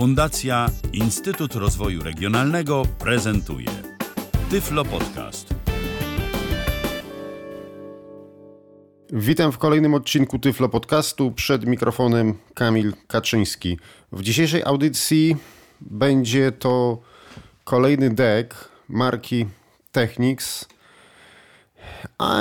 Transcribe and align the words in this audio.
Fundacja 0.00 0.66
Instytut 0.92 1.54
Rozwoju 1.54 2.02
Regionalnego 2.02 2.82
prezentuje 2.98 3.66
Tyflo 4.50 4.84
Podcast. 4.84 5.54
Witam 9.12 9.52
w 9.52 9.58
kolejnym 9.58 9.94
odcinku 9.94 10.38
Tyflo 10.38 10.68
Podcastu. 10.68 11.32
Przed 11.32 11.66
mikrofonem 11.66 12.34
Kamil 12.54 12.92
Kaczyński. 13.06 13.78
W 14.12 14.22
dzisiejszej 14.22 14.62
audycji 14.64 15.36
będzie 15.80 16.52
to 16.52 16.98
kolejny 17.64 18.10
deck 18.10 18.68
marki 18.88 19.46
Technics. 19.92 20.68
A 22.18 22.40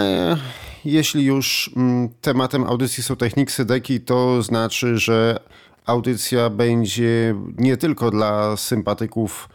jeśli 0.86 1.26
już 1.26 1.72
mm, 1.76 2.10
tematem 2.22 2.64
audycji 2.64 3.04
są 3.04 3.16
Technicsy 3.16 3.66
deki, 3.66 4.02
to 4.02 4.44
znaczy, 4.44 4.98
że 4.98 5.40
audycja 5.90 6.50
będzie 6.50 7.36
nie 7.58 7.78
tylko 7.78 8.12
dla 8.12 8.58
sympatyków 8.58 9.50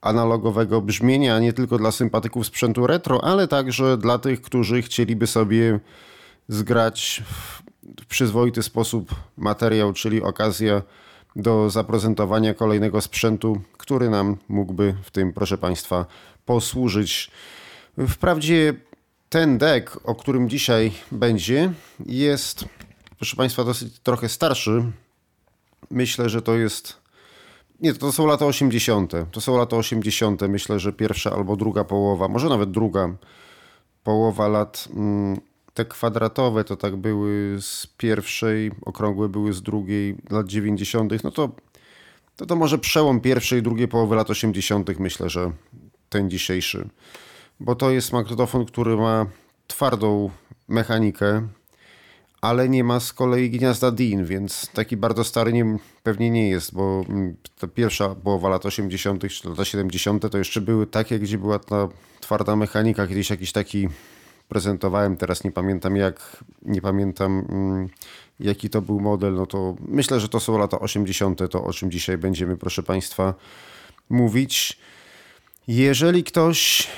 analogowego 0.00 0.82
brzmienia, 0.82 1.38
nie 1.38 1.52
tylko 1.52 1.78
dla 1.78 1.92
sympatyków 1.92 2.46
sprzętu 2.46 2.86
retro, 2.86 3.24
ale 3.24 3.48
także 3.48 3.96
dla 3.96 4.18
tych, 4.18 4.42
którzy 4.42 4.82
chcieliby 4.82 5.26
sobie 5.26 5.80
zgrać 6.48 7.22
w 8.00 8.06
przyzwoity 8.06 8.62
sposób 8.62 9.14
materiał, 9.36 9.92
czyli 9.92 10.22
okazja 10.22 10.82
do 11.36 11.70
zaprezentowania 11.70 12.54
kolejnego 12.54 13.00
sprzętu, 13.00 13.60
który 13.76 14.10
nam 14.10 14.36
mógłby 14.48 14.94
w 15.02 15.10
tym, 15.10 15.32
proszę 15.32 15.58
Państwa, 15.58 16.06
posłużyć. 16.44 17.30
Wprawdzie 18.08 18.74
ten 19.28 19.58
deck, 19.58 20.00
o 20.04 20.14
którym 20.14 20.48
dzisiaj 20.48 20.92
będzie, 21.12 21.72
jest, 22.06 22.64
proszę 23.16 23.36
Państwa, 23.36 23.64
dosyć 23.64 23.98
trochę 23.98 24.28
starszy. 24.28 24.82
Myślę, 25.90 26.28
że 26.28 26.42
to 26.42 26.56
jest. 26.56 26.96
Nie, 27.80 27.94
to 27.94 28.12
są 28.12 28.26
lata 28.26 28.46
80. 28.46 29.12
To 29.32 29.40
są 29.40 29.56
lata 29.58 29.76
80. 29.76 30.42
Myślę, 30.48 30.78
że 30.80 30.92
pierwsza 30.92 31.30
albo 31.30 31.56
druga 31.56 31.84
połowa, 31.84 32.28
może 32.28 32.48
nawet 32.48 32.70
druga 32.70 33.14
połowa 34.04 34.48
lat. 34.48 34.88
Mm, 34.96 35.40
te 35.74 35.84
kwadratowe 35.84 36.64
to 36.64 36.76
tak 36.76 36.96
były 36.96 37.56
z 37.60 37.86
pierwszej, 37.86 38.70
okrągłe 38.82 39.28
były 39.28 39.52
z 39.52 39.62
drugiej, 39.62 40.16
lat 40.30 40.46
90. 40.46 41.24
No 41.24 41.30
to, 41.30 41.48
to, 42.36 42.46
to 42.46 42.56
może 42.56 42.78
przełom 42.78 43.20
pierwszej 43.20 43.58
i 43.58 43.62
drugiej 43.62 43.88
połowy 43.88 44.16
lat 44.16 44.30
80. 44.30 44.98
myślę, 44.98 45.30
że 45.30 45.52
ten 46.08 46.30
dzisiejszy 46.30 46.88
bo 47.60 47.74
to 47.74 47.90
jest 47.90 48.12
magnetofon, 48.12 48.64
który 48.64 48.96
ma 48.96 49.26
twardą 49.66 50.30
mechanikę, 50.68 51.48
ale 52.40 52.68
nie 52.68 52.84
ma 52.84 53.00
z 53.00 53.12
kolei 53.12 53.50
gniazda 53.50 53.90
DIN, 53.90 54.24
więc 54.24 54.70
taki 54.72 54.96
bardzo 54.96 55.24
stary 55.24 55.52
nie, 55.52 55.78
pewnie 56.02 56.30
nie 56.30 56.48
jest, 56.48 56.74
bo 56.74 57.04
mm, 57.08 57.36
ta 57.58 57.68
pierwsza 57.68 58.14
połowa 58.14 58.48
lat 58.48 58.66
80. 58.66 59.28
czy 59.28 59.48
lata 59.48 59.64
70. 59.64 60.30
to 60.30 60.38
jeszcze 60.38 60.60
były 60.60 60.86
takie, 60.86 61.18
gdzie 61.18 61.38
była 61.38 61.58
ta 61.58 61.88
twarda 62.20 62.56
mechanika. 62.56 63.06
Kiedyś 63.06 63.30
jakiś 63.30 63.52
taki 63.52 63.88
prezentowałem, 64.48 65.16
teraz 65.16 65.44
nie 65.44 65.52
pamiętam 65.52 65.96
jak, 65.96 66.44
nie 66.62 66.80
pamiętam 66.80 67.44
mm, 67.48 67.88
jaki 68.40 68.70
to 68.70 68.82
był 68.82 69.00
model, 69.00 69.34
no 69.34 69.46
to 69.46 69.76
myślę, 69.88 70.20
że 70.20 70.28
to 70.28 70.40
są 70.40 70.58
lata 70.58 70.78
80. 70.78 71.50
to 71.50 71.64
o 71.64 71.72
czym 71.72 71.90
dzisiaj 71.90 72.18
będziemy, 72.18 72.56
proszę 72.56 72.82
Państwa, 72.82 73.34
mówić. 74.10 74.78
Jeżeli 75.68 76.24
ktoś 76.24 76.88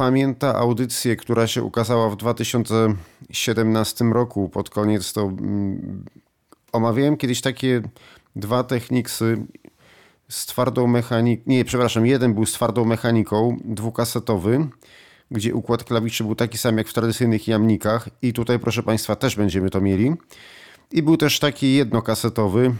pamięta 0.00 0.54
audycję, 0.54 1.16
która 1.16 1.46
się 1.46 1.62
ukazała 1.62 2.10
w 2.10 2.16
2017 2.16 4.04
roku 4.04 4.48
pod 4.48 4.70
koniec, 4.70 5.12
to 5.12 5.22
mm, 5.22 6.04
omawiałem 6.72 7.16
kiedyś 7.16 7.40
takie 7.40 7.82
dwa 8.36 8.64
techniksy 8.64 9.46
z 10.28 10.46
twardą 10.46 10.86
mechaniką, 10.86 11.42
nie, 11.46 11.64
przepraszam, 11.64 12.06
jeden 12.06 12.34
był 12.34 12.46
z 12.46 12.52
twardą 12.52 12.84
mechaniką, 12.84 13.56
dwukasetowy, 13.64 14.68
gdzie 15.30 15.54
układ 15.54 15.84
klawiszy 15.84 16.24
był 16.24 16.34
taki 16.34 16.58
sam 16.58 16.78
jak 16.78 16.88
w 16.88 16.92
tradycyjnych 16.92 17.48
jamnikach 17.48 18.08
i 18.22 18.32
tutaj 18.32 18.58
proszę 18.58 18.82
Państwa 18.82 19.16
też 19.16 19.36
będziemy 19.36 19.70
to 19.70 19.80
mieli. 19.80 20.12
I 20.92 21.02
był 21.02 21.16
też 21.16 21.38
taki 21.38 21.74
jednokasetowy. 21.74 22.74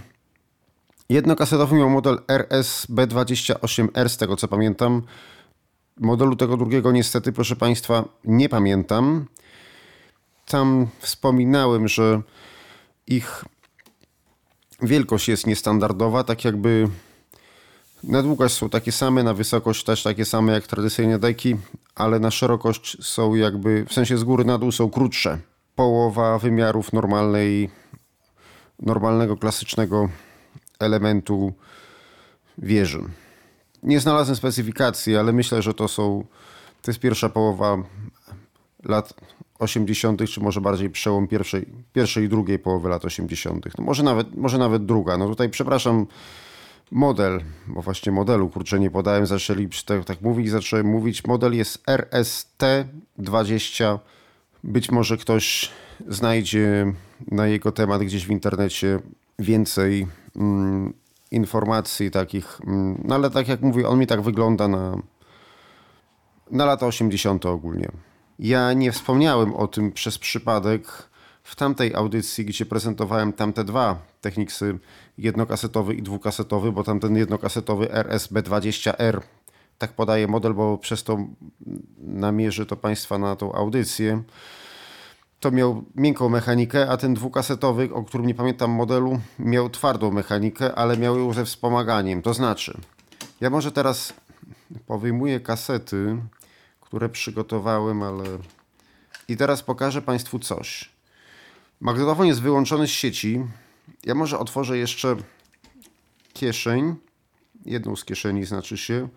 Jednokasetowy 1.09 1.77
miał 1.77 1.91
model 1.91 2.19
RSB28R 2.29 4.09
z 4.09 4.17
tego 4.17 4.37
co 4.37 4.49
pamiętam 4.49 5.03
Modelu 6.01 6.37
tego 6.37 6.57
drugiego 6.57 6.93
niestety, 6.93 7.33
proszę 7.33 7.57
Państwa, 7.57 8.05
nie 8.25 8.49
pamiętam. 8.49 9.27
Tam 10.47 10.87
wspominałem, 10.99 11.89
że 11.89 12.23
ich 13.07 13.45
wielkość 14.83 15.29
jest 15.29 15.47
niestandardowa, 15.47 16.25
tak 16.25 16.45
jakby 16.45 16.89
na 18.05 18.23
długość 18.23 18.55
są 18.55 18.69
takie 18.69 18.93
same, 18.93 19.23
na 19.23 19.35
wysokość 19.35 19.85
też 19.85 20.03
takie 20.03 20.25
same 20.25 20.53
jak 20.53 20.67
tradycyjne 20.67 21.19
deki, 21.19 21.57
ale 21.95 22.19
na 22.19 22.31
szerokość 22.31 23.05
są 23.05 23.35
jakby, 23.35 23.85
w 23.89 23.93
sensie 23.93 24.19
z 24.19 24.25
góry 24.25 24.45
na 24.45 24.59
dół 24.59 24.73
są 24.73 24.91
krótsze. 24.91 25.39
Połowa 25.75 26.39
wymiarów 26.39 26.93
normalnej, 26.93 27.71
normalnego, 28.79 29.37
klasycznego 29.37 30.09
elementu 30.79 31.53
wieży. 32.59 33.01
Nie 33.83 34.01
znalazłem 34.01 34.37
specyfikacji, 34.37 35.17
ale 35.17 35.33
myślę, 35.33 35.63
że 35.63 35.75
to 35.75 35.89
są. 35.89 36.25
To 36.83 36.91
jest 36.91 37.01
pierwsza 37.01 37.29
połowa 37.29 37.77
lat 38.85 39.15
80., 39.59 40.31
czy 40.31 40.41
może 40.41 40.61
bardziej 40.61 40.91
przełom 40.91 41.29
pierwszej, 41.29 41.67
pierwszej 41.93 42.25
i 42.25 42.29
drugiej 42.29 42.59
połowy 42.59 42.89
lat 42.89 43.05
80. 43.05 43.67
No 43.79 43.85
może, 43.85 44.03
nawet, 44.03 44.37
może 44.37 44.59
nawet 44.59 44.87
druga. 44.87 45.19
No 45.19 45.29
tutaj 45.29 45.49
przepraszam, 45.49 46.07
model, 46.91 47.41
bo 47.67 47.83
właśnie 47.83 48.13
modelu 48.13 48.49
kurczę 48.49 48.81
nie 48.81 48.91
podałem, 48.91 49.27
zaczęli 49.27 49.69
tak, 49.87 50.05
tak 50.05 50.21
mówić, 50.21 50.51
zacząłem 50.51 50.87
mówić. 50.87 51.25
Model 51.25 51.57
jest 51.57 51.87
RST20. 51.87 53.99
Być 54.65 54.91
może 54.91 55.17
ktoś 55.17 55.71
znajdzie 56.09 56.93
na 57.31 57.47
jego 57.47 57.73
temat 57.73 58.03
gdzieś 58.03 58.27
w 58.27 58.31
internecie 58.31 58.99
więcej 59.39 60.07
mm, 60.37 60.93
informacji 61.31 62.11
takich, 62.11 62.61
mm, 62.67 63.03
no 63.05 63.15
ale 63.15 63.31
tak 63.31 63.49
jak 63.49 63.63
mówię, 63.63 63.89
on 63.89 63.99
mi 63.99 64.07
tak 64.07 64.21
wygląda 64.23 64.69
na, 64.69 64.97
na 66.51 66.65
lata 66.65 66.87
80. 66.87 67.47
ogólnie. 67.47 67.89
Ja 68.39 68.73
nie 68.73 68.93
wspomniałem 68.93 69.55
o 69.55 69.69
tym 69.69 69.93
przez 69.93 70.19
przypadek 70.19 71.11
w 71.43 71.57
tamtej 71.57 71.95
audycji, 71.95 72.45
gdzie 72.45 72.67
prezentowałem 72.67 73.33
tamte 73.33 73.65
dwa 73.65 73.99
Technicsy 74.21 74.79
jednokasetowy 75.19 75.95
i 75.95 76.03
dwukasetowy, 76.03 76.73
bo 76.73 76.85
tamten 76.85 77.17
jednokasetowy 77.17 77.87
RSB20R 77.87 79.21
tak 79.79 79.93
podaje 79.93 80.29
model, 80.29 80.55
bo 80.55 80.79
przez 80.79 81.05
to 81.05 81.19
namierzy 81.99 82.67
to 82.67 82.77
Państwa 82.77 83.19
na 83.19 83.37
tą 83.37 83.53
audycję 83.53 84.23
to 85.41 85.51
miał 85.51 85.85
miękką 85.95 86.29
mechanikę, 86.29 86.91
a 86.91 86.97
ten 86.97 87.15
dwukasetowy, 87.15 87.95
o 87.95 88.05
którym 88.05 88.27
nie 88.27 88.35
pamiętam 88.35 88.71
modelu, 88.71 89.21
miał 89.39 89.71
twardą 89.71 90.11
mechanikę, 90.11 90.75
ale 90.75 90.97
miał 90.97 91.19
ją 91.19 91.33
ze 91.33 91.45
wspomaganiem. 91.45 92.23
To 92.23 92.35
znaczy, 92.35 92.79
ja 93.41 93.51
może 93.51 93.73
teraz 93.73 94.13
powyjmuję 94.87 95.41
kasety, 95.41 96.17
które 96.81 97.09
przygotowałem, 97.09 98.03
ale. 98.03 98.25
I 99.29 99.37
teraz 99.37 99.63
pokażę 99.63 100.03
Państwu 100.03 100.39
coś. 100.39 100.91
Magnetofon 101.81 102.27
jest 102.27 102.41
wyłączony 102.41 102.87
z 102.87 102.91
sieci. 102.91 103.45
Ja 104.05 104.15
może 104.15 104.39
otworzę 104.39 104.79
jeszcze 104.79 105.17
kieszeń. 106.33 106.95
Jedną 107.65 107.97
z 107.97 108.05
kieszeni 108.05 108.45
znaczy 108.45 108.77
się, 108.77 109.09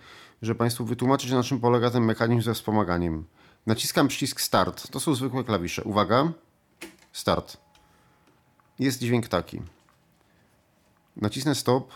że 0.42 0.56
Państwu 0.56 0.86
wytłumaczyć, 0.86 1.32
na 1.32 1.44
czym 1.44 1.60
polega 1.60 1.92
ten 1.92 2.04
mechanizm 2.04 2.42
ze 2.42 2.54
wspomaganiem. 2.54 3.26
Naciskam 3.66 4.08
przycisk 4.08 4.42
Start. 4.42 4.92
To 4.92 5.00
są 5.00 5.16
zwykłe 5.16 5.44
klawisze. 5.44 5.84
Uwaga. 5.84 6.32
Start. 7.14 7.58
Jest 8.80 9.00
dźwięk 9.00 9.28
taki. 9.28 9.62
Nacisnę 11.16 11.56
Stop. 11.56 11.94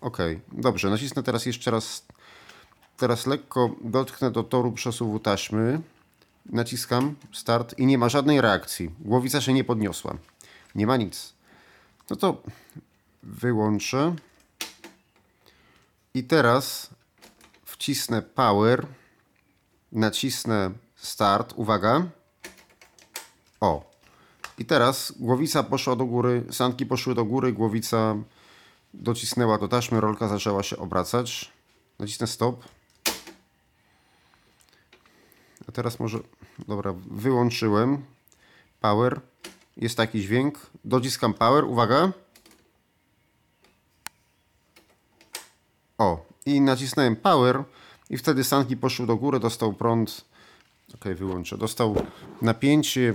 OK. 0.00 0.18
Dobrze. 0.52 0.90
Nacisnę 0.90 1.22
teraz 1.22 1.46
jeszcze 1.46 1.70
raz. 1.70 2.06
Teraz 2.96 3.26
lekko 3.26 3.70
dotknę 3.80 4.30
do 4.30 4.42
toru 4.42 4.72
przesuwu 4.72 5.18
taśmy. 5.18 5.80
Naciskam 6.46 7.14
Start 7.32 7.78
i 7.78 7.86
nie 7.86 7.98
ma 7.98 8.08
żadnej 8.08 8.40
reakcji. 8.40 8.90
Głowica 9.00 9.40
się 9.40 9.52
nie 9.52 9.64
podniosła. 9.64 10.16
Nie 10.74 10.86
ma 10.86 10.96
nic. 10.96 11.32
No 12.10 12.16
to 12.16 12.42
wyłączę. 13.22 14.16
I 16.14 16.24
teraz 16.24 16.90
wcisnę 17.64 18.22
Power 18.22 18.86
nacisnę 19.92 20.70
start, 20.96 21.52
uwaga. 21.56 22.06
O. 23.60 23.90
I 24.58 24.64
teraz 24.64 25.12
głowica 25.18 25.62
poszła 25.62 25.96
do 25.96 26.04
góry, 26.04 26.44
sanki 26.50 26.86
poszły 26.86 27.14
do 27.14 27.24
góry, 27.24 27.52
głowica 27.52 28.16
docisnęła 28.94 29.58
do 29.58 29.68
taśmy, 29.68 30.00
rolka 30.00 30.28
zaczęła 30.28 30.62
się 30.62 30.76
obracać. 30.76 31.52
Nacisnę 31.98 32.26
stop. 32.26 32.64
A 35.68 35.72
teraz 35.72 36.00
może, 36.00 36.18
dobra, 36.68 36.94
wyłączyłem. 37.10 38.04
Power. 38.80 39.20
Jest 39.76 39.96
taki 39.96 40.20
dźwięk. 40.20 40.58
Dociskam 40.84 41.34
power, 41.34 41.64
uwaga. 41.64 42.12
O, 45.98 46.26
i 46.46 46.60
nacisnąłem 46.60 47.16
power 47.16 47.64
i 48.10 48.16
wtedy 48.16 48.44
sanki 48.44 48.76
poszły 48.76 49.06
do 49.06 49.16
góry, 49.16 49.40
dostał 49.40 49.72
prąd. 49.72 50.24
Ok, 50.94 51.04
wyłączę. 51.04 51.58
Dostał 51.58 51.94
napięcie. 52.42 53.14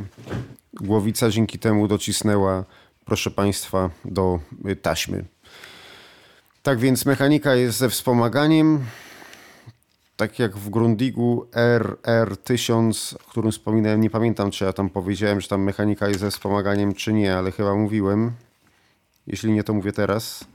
Głowica 0.74 1.30
dzięki 1.30 1.60
temu 1.60 1.88
docisnęła, 1.88 2.64
proszę 3.06 3.32
Państwa, 3.32 3.90
do 4.06 4.40
y, 4.70 4.76
taśmy. 4.76 5.26
Tak 6.64 6.80
więc 6.80 7.06
mechanika 7.06 7.56
jest 7.56 7.78
ze 7.78 7.90
wspomaganiem. 7.90 8.86
Tak 10.18 10.40
jak 10.40 10.58
w 10.58 10.70
Grundigu 10.70 11.48
RR1000, 11.52 13.16
o 13.16 13.30
którym 13.30 13.52
wspominałem, 13.52 14.02
nie 14.02 14.10
pamiętam 14.10 14.52
czy 14.52 14.66
ja 14.66 14.74
tam 14.74 14.90
powiedziałem, 14.90 15.42
że 15.42 15.48
tam 15.48 15.64
mechanika 15.64 16.08
jest 16.08 16.20
ze 16.20 16.32
wspomaganiem 16.32 16.94
czy 16.94 17.14
nie, 17.14 17.38
ale 17.38 17.52
chyba 17.52 17.76
mówiłem. 17.76 18.32
Jeśli 19.28 19.52
nie, 19.52 19.64
to 19.64 19.74
mówię 19.74 19.92
teraz. 19.92 20.46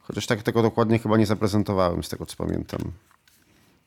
Chociaż 0.00 0.26
tak 0.26 0.42
tego 0.42 0.62
dokładnie 0.62 0.98
chyba 0.98 1.16
nie 1.16 1.26
zaprezentowałem, 1.26 2.02
z 2.02 2.08
tego 2.08 2.26
co 2.26 2.36
pamiętam. 2.36 2.92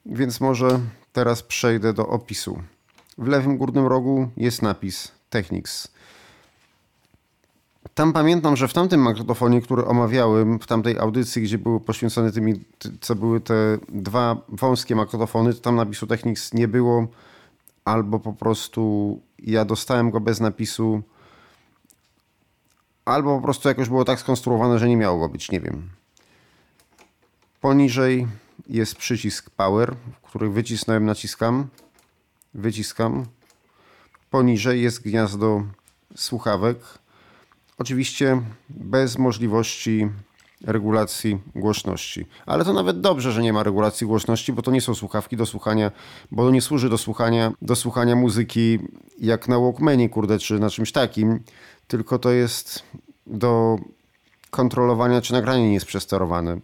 Więc 0.06 0.42
może 0.42 0.80
teraz 1.14 1.44
przejdę 1.44 1.94
do 1.94 2.08
opisu. 2.08 2.62
W 3.18 3.28
lewym 3.28 3.58
górnym 3.58 3.88
rogu 3.88 4.30
jest 4.38 4.62
napis 4.62 5.12
Technics. 5.30 5.88
Tam 7.94 8.14
pamiętam, 8.14 8.56
że 8.56 8.68
w 8.68 8.74
tamtym 8.74 9.02
magnetofonie, 9.02 9.62
który 9.62 9.86
omawiałem, 9.86 10.60
w 10.60 10.68
tamtej 10.68 11.00
audycji, 11.00 11.42
gdzie 11.42 11.58
były 11.58 11.80
poświęcone 11.80 12.32
tymi, 12.32 12.54
co 13.02 13.16
były 13.16 13.42
te 13.42 13.78
dwa 13.90 14.38
wąskie 14.50 14.96
magnetofony, 14.96 15.54
to 15.54 15.60
tam 15.60 15.76
napisu 15.76 16.08
Technics 16.08 16.54
nie 16.54 16.68
było, 16.68 17.08
albo 17.86 18.20
po 18.20 18.34
prostu 18.34 19.20
ja 19.40 19.66
dostałem 19.66 20.12
go 20.12 20.20
bez 20.20 20.40
napisu, 20.40 21.02
albo 23.06 23.36
po 23.36 23.42
prostu 23.42 23.70
jakoś 23.70 23.90
było 23.90 24.06
tak 24.06 24.20
skonstruowane, 24.20 24.80
że 24.80 24.90
nie 24.90 24.98
miało 24.98 25.20
go 25.20 25.30
być, 25.30 25.52
nie 25.52 25.62
wiem. 25.62 25.90
Poniżej 27.62 28.28
jest 28.68 28.96
przycisk 28.96 29.50
Power, 29.50 29.96
który 30.24 30.50
wycisnąłem, 30.50 31.06
naciskam, 31.06 31.68
wyciskam. 32.54 33.26
Poniżej 34.30 34.82
jest 34.82 35.02
gniazdo 35.02 35.64
słuchawek. 36.16 36.78
Oczywiście 37.78 38.42
bez 38.70 39.18
możliwości 39.18 40.10
regulacji 40.64 41.38
głośności. 41.56 42.26
Ale 42.46 42.66
to 42.66 42.74
nawet 42.74 43.02
dobrze, 43.02 43.32
że 43.32 43.42
nie 43.42 43.54
ma 43.54 43.64
regulacji 43.64 44.08
głośności, 44.08 44.54
bo 44.54 44.62
to 44.62 44.72
nie 44.72 44.82
są 44.82 44.96
słuchawki 44.96 45.38
do 45.38 45.46
słuchania, 45.46 45.92
bo 46.32 46.44
to 46.44 46.52
nie 46.52 46.62
służy 46.62 46.90
do 46.90 46.98
słuchania, 46.98 47.52
do 47.62 47.76
słuchania 47.76 48.16
muzyki 48.16 48.80
jak 49.20 49.48
na 49.48 49.60
Walkmanie, 49.60 50.10
kurde, 50.10 50.40
czy 50.40 50.60
na 50.60 50.70
czymś 50.70 50.92
takim, 50.92 51.40
tylko 51.88 52.20
to 52.20 52.32
jest 52.32 52.84
do 53.28 53.78
kontrolowania, 54.50 55.22
czy 55.22 55.34
nagranie 55.34 55.68
nie 55.68 55.74
jest 55.74 55.86
przesterowane. 55.86 56.60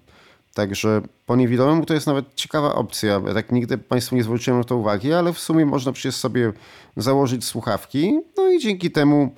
Także 0.53 1.01
po 1.25 1.36
niewidomemu 1.36 1.86
to 1.86 1.94
jest 1.94 2.07
nawet 2.07 2.36
ciekawa 2.36 2.75
opcja. 2.75 3.21
Ja 3.27 3.33
tak 3.33 3.51
nigdy 3.51 3.77
Państwu 3.77 4.15
nie 4.15 4.24
zwróciłem 4.24 4.59
na 4.59 4.63
to 4.63 4.77
uwagi, 4.77 5.13
ale 5.13 5.33
w 5.33 5.39
sumie 5.39 5.65
można 5.65 5.92
przecież 5.92 6.15
sobie 6.15 6.53
założyć 6.98 7.45
słuchawki, 7.45 8.19
no 8.38 8.50
i 8.50 8.59
dzięki 8.59 8.92
temu 8.92 9.36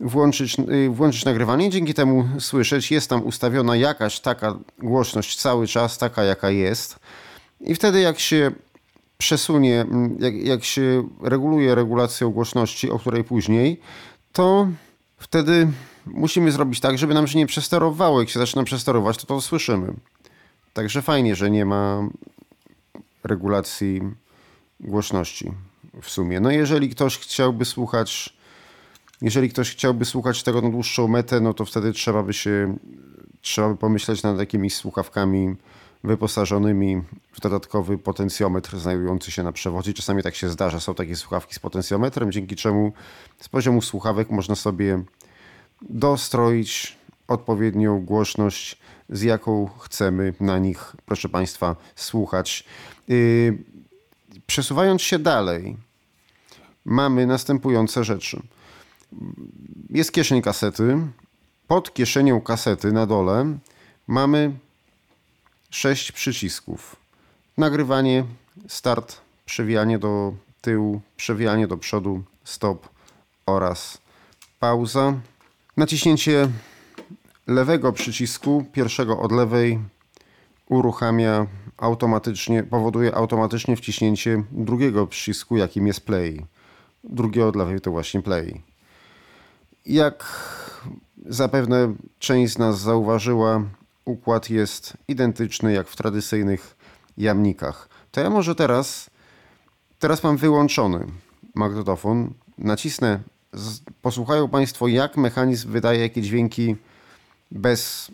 włączyć, 0.00 0.56
y, 0.58 0.90
włączyć 0.90 1.24
nagrywanie, 1.24 1.70
dzięki 1.70 1.94
temu 1.94 2.28
słyszeć. 2.38 2.90
Jest 2.90 3.10
tam 3.10 3.26
ustawiona 3.26 3.76
jakaś 3.76 4.20
taka 4.20 4.58
głośność 4.78 5.36
cały 5.36 5.66
czas, 5.66 5.98
taka 5.98 6.24
jaka 6.24 6.50
jest. 6.50 6.98
I 7.60 7.74
wtedy 7.74 8.00
jak 8.00 8.18
się 8.18 8.50
przesunie, 9.18 9.86
jak, 10.18 10.34
jak 10.34 10.64
się 10.64 11.08
reguluje 11.22 11.74
regulację 11.74 12.32
głośności, 12.32 12.90
o 12.90 12.98
której 12.98 13.24
później, 13.24 13.80
to 14.32 14.68
wtedy 15.18 15.68
musimy 16.06 16.52
zrobić 16.52 16.80
tak, 16.80 16.98
żeby 16.98 17.14
nam 17.14 17.26
się 17.26 17.38
nie 17.38 17.46
przesterowało. 17.46 18.20
Jak 18.20 18.30
się 18.30 18.38
zaczyna 18.38 18.64
przesterować, 18.64 19.16
to 19.16 19.26
to 19.26 19.40
słyszymy. 19.40 19.94
Także 20.78 21.02
fajnie, 21.02 21.36
że 21.36 21.50
nie 21.50 21.64
ma 21.64 22.08
regulacji 23.24 24.00
głośności 24.80 25.52
w 26.02 26.10
sumie. 26.10 26.40
No 26.40 26.50
jeżeli 26.50 26.88
ktoś 26.88 27.18
chciałby 27.18 27.64
słuchać, 27.64 28.36
jeżeli 29.22 29.48
ktoś 29.48 29.70
chciałby 29.70 30.04
słuchać 30.04 30.42
tego 30.42 30.62
na 30.62 30.70
dłuższą 30.70 31.08
metę, 31.08 31.40
no 31.40 31.54
to 31.54 31.64
wtedy 31.64 31.92
trzeba 31.92 32.22
by 32.22 32.32
się, 32.32 32.76
trzeba 33.40 33.68
by 33.68 33.76
pomyśleć 33.76 34.22
nad 34.22 34.38
jakimiś 34.38 34.74
słuchawkami 34.74 35.56
wyposażonymi 36.04 37.02
w 37.32 37.40
dodatkowy 37.40 37.98
potencjometr 37.98 38.78
znajdujący 38.78 39.30
się 39.30 39.42
na 39.42 39.52
przewodzie. 39.52 39.92
Czasami 39.92 40.22
tak 40.22 40.34
się 40.34 40.48
zdarza, 40.48 40.80
są 40.80 40.94
takie 40.94 41.16
słuchawki 41.16 41.54
z 41.54 41.58
potencjometrem, 41.58 42.32
dzięki 42.32 42.56
czemu 42.56 42.92
z 43.40 43.48
poziomu 43.48 43.82
słuchawek 43.82 44.30
można 44.30 44.54
sobie 44.54 45.02
dostroić 45.82 46.98
odpowiednią 47.28 48.04
głośność 48.04 48.78
z 49.10 49.22
jaką 49.22 49.68
chcemy 49.78 50.34
na 50.40 50.58
nich, 50.58 50.96
proszę 51.06 51.28
Państwa, 51.28 51.76
słuchać. 51.96 52.64
Yy, 53.08 53.58
przesuwając 54.46 55.02
się 55.02 55.18
dalej, 55.18 55.76
mamy 56.84 57.26
następujące 57.26 58.04
rzeczy. 58.04 58.42
Jest 59.90 60.12
kieszeń 60.12 60.42
kasety. 60.42 60.98
Pod 61.68 61.94
kieszenią 61.94 62.40
kasety 62.40 62.92
na 62.92 63.06
dole 63.06 63.58
mamy 64.06 64.52
sześć 65.70 66.12
przycisków. 66.12 66.96
Nagrywanie, 67.58 68.24
start, 68.68 69.20
przewijanie 69.46 69.98
do 69.98 70.34
tyłu, 70.60 71.00
przewijanie 71.16 71.66
do 71.66 71.76
przodu, 71.76 72.22
stop 72.44 72.88
oraz 73.46 73.98
pauza. 74.60 75.14
Naciśnięcie 75.76 76.48
lewego 77.48 77.92
przycisku, 77.92 78.64
pierwszego 78.72 79.20
od 79.20 79.32
lewej, 79.32 79.78
uruchamia 80.66 81.46
automatycznie, 81.76 82.62
powoduje 82.62 83.14
automatycznie 83.14 83.76
wciśnięcie 83.76 84.42
drugiego 84.52 85.06
przycisku, 85.06 85.56
jakim 85.56 85.86
jest 85.86 86.00
play. 86.00 86.46
Drugie 87.04 87.46
od 87.46 87.56
lewej 87.56 87.80
to 87.80 87.90
właśnie 87.90 88.22
play. 88.22 88.62
Jak 89.86 90.24
zapewne 91.26 91.94
część 92.18 92.52
z 92.52 92.58
nas 92.58 92.80
zauważyła, 92.80 93.62
układ 94.04 94.50
jest 94.50 94.96
identyczny 95.08 95.72
jak 95.72 95.88
w 95.88 95.96
tradycyjnych 95.96 96.76
jamnikach. 97.18 97.88
To 98.10 98.20
ja 98.20 98.30
może 98.30 98.54
teraz, 98.54 99.10
teraz 99.98 100.22
mam 100.22 100.36
wyłączony 100.36 101.06
magnetofon, 101.54 102.34
nacisnę, 102.58 103.20
posłuchają 104.02 104.48
Państwo 104.48 104.88
jak 104.88 105.16
mechanizm 105.16 105.70
wydaje 105.70 106.00
jakie 106.00 106.22
dźwięki 106.22 106.76
bez 107.50 108.10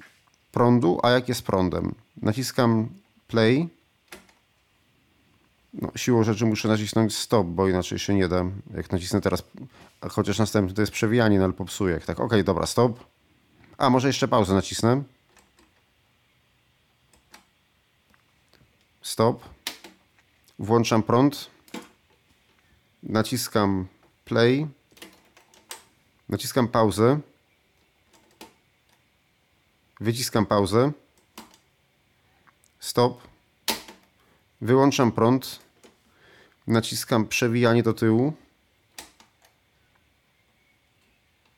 prądu, 0.52 1.00
a 1.02 1.10
jak 1.10 1.28
jest 1.28 1.42
prądem. 1.42 1.94
Naciskam 2.22 2.88
play. 3.28 3.68
No, 5.74 5.92
siłą 5.96 6.24
rzeczy 6.24 6.46
muszę 6.46 6.68
nacisnąć 6.68 7.16
stop, 7.16 7.46
bo 7.46 7.68
inaczej 7.68 7.98
się 7.98 8.14
nie 8.14 8.28
da. 8.28 8.44
Jak 8.74 8.92
nacisnę 8.92 9.20
teraz, 9.20 9.42
chociaż 10.10 10.38
następny 10.38 10.74
to 10.74 10.82
jest 10.82 10.92
przewijanie, 10.92 11.38
no 11.38 11.44
ale 11.44 11.52
popsuję. 11.52 12.00
Tak, 12.00 12.20
ok, 12.20 12.32
dobra, 12.44 12.66
stop. 12.66 13.04
A, 13.78 13.90
może 13.90 14.08
jeszcze 14.08 14.28
pauzę 14.28 14.54
nacisnę. 14.54 15.02
Stop. 19.02 19.44
Włączam 20.58 21.02
prąd. 21.02 21.50
Naciskam 23.02 23.86
play. 24.24 24.66
Naciskam 26.28 26.68
pauzę. 26.68 27.20
Wyciskam 30.00 30.46
pauzę. 30.46 30.92
Stop. 32.80 33.20
Wyłączam 34.60 35.12
prąd. 35.12 35.58
Naciskam 36.66 37.26
przewijanie 37.28 37.82
do 37.82 37.94
tyłu. 37.94 38.32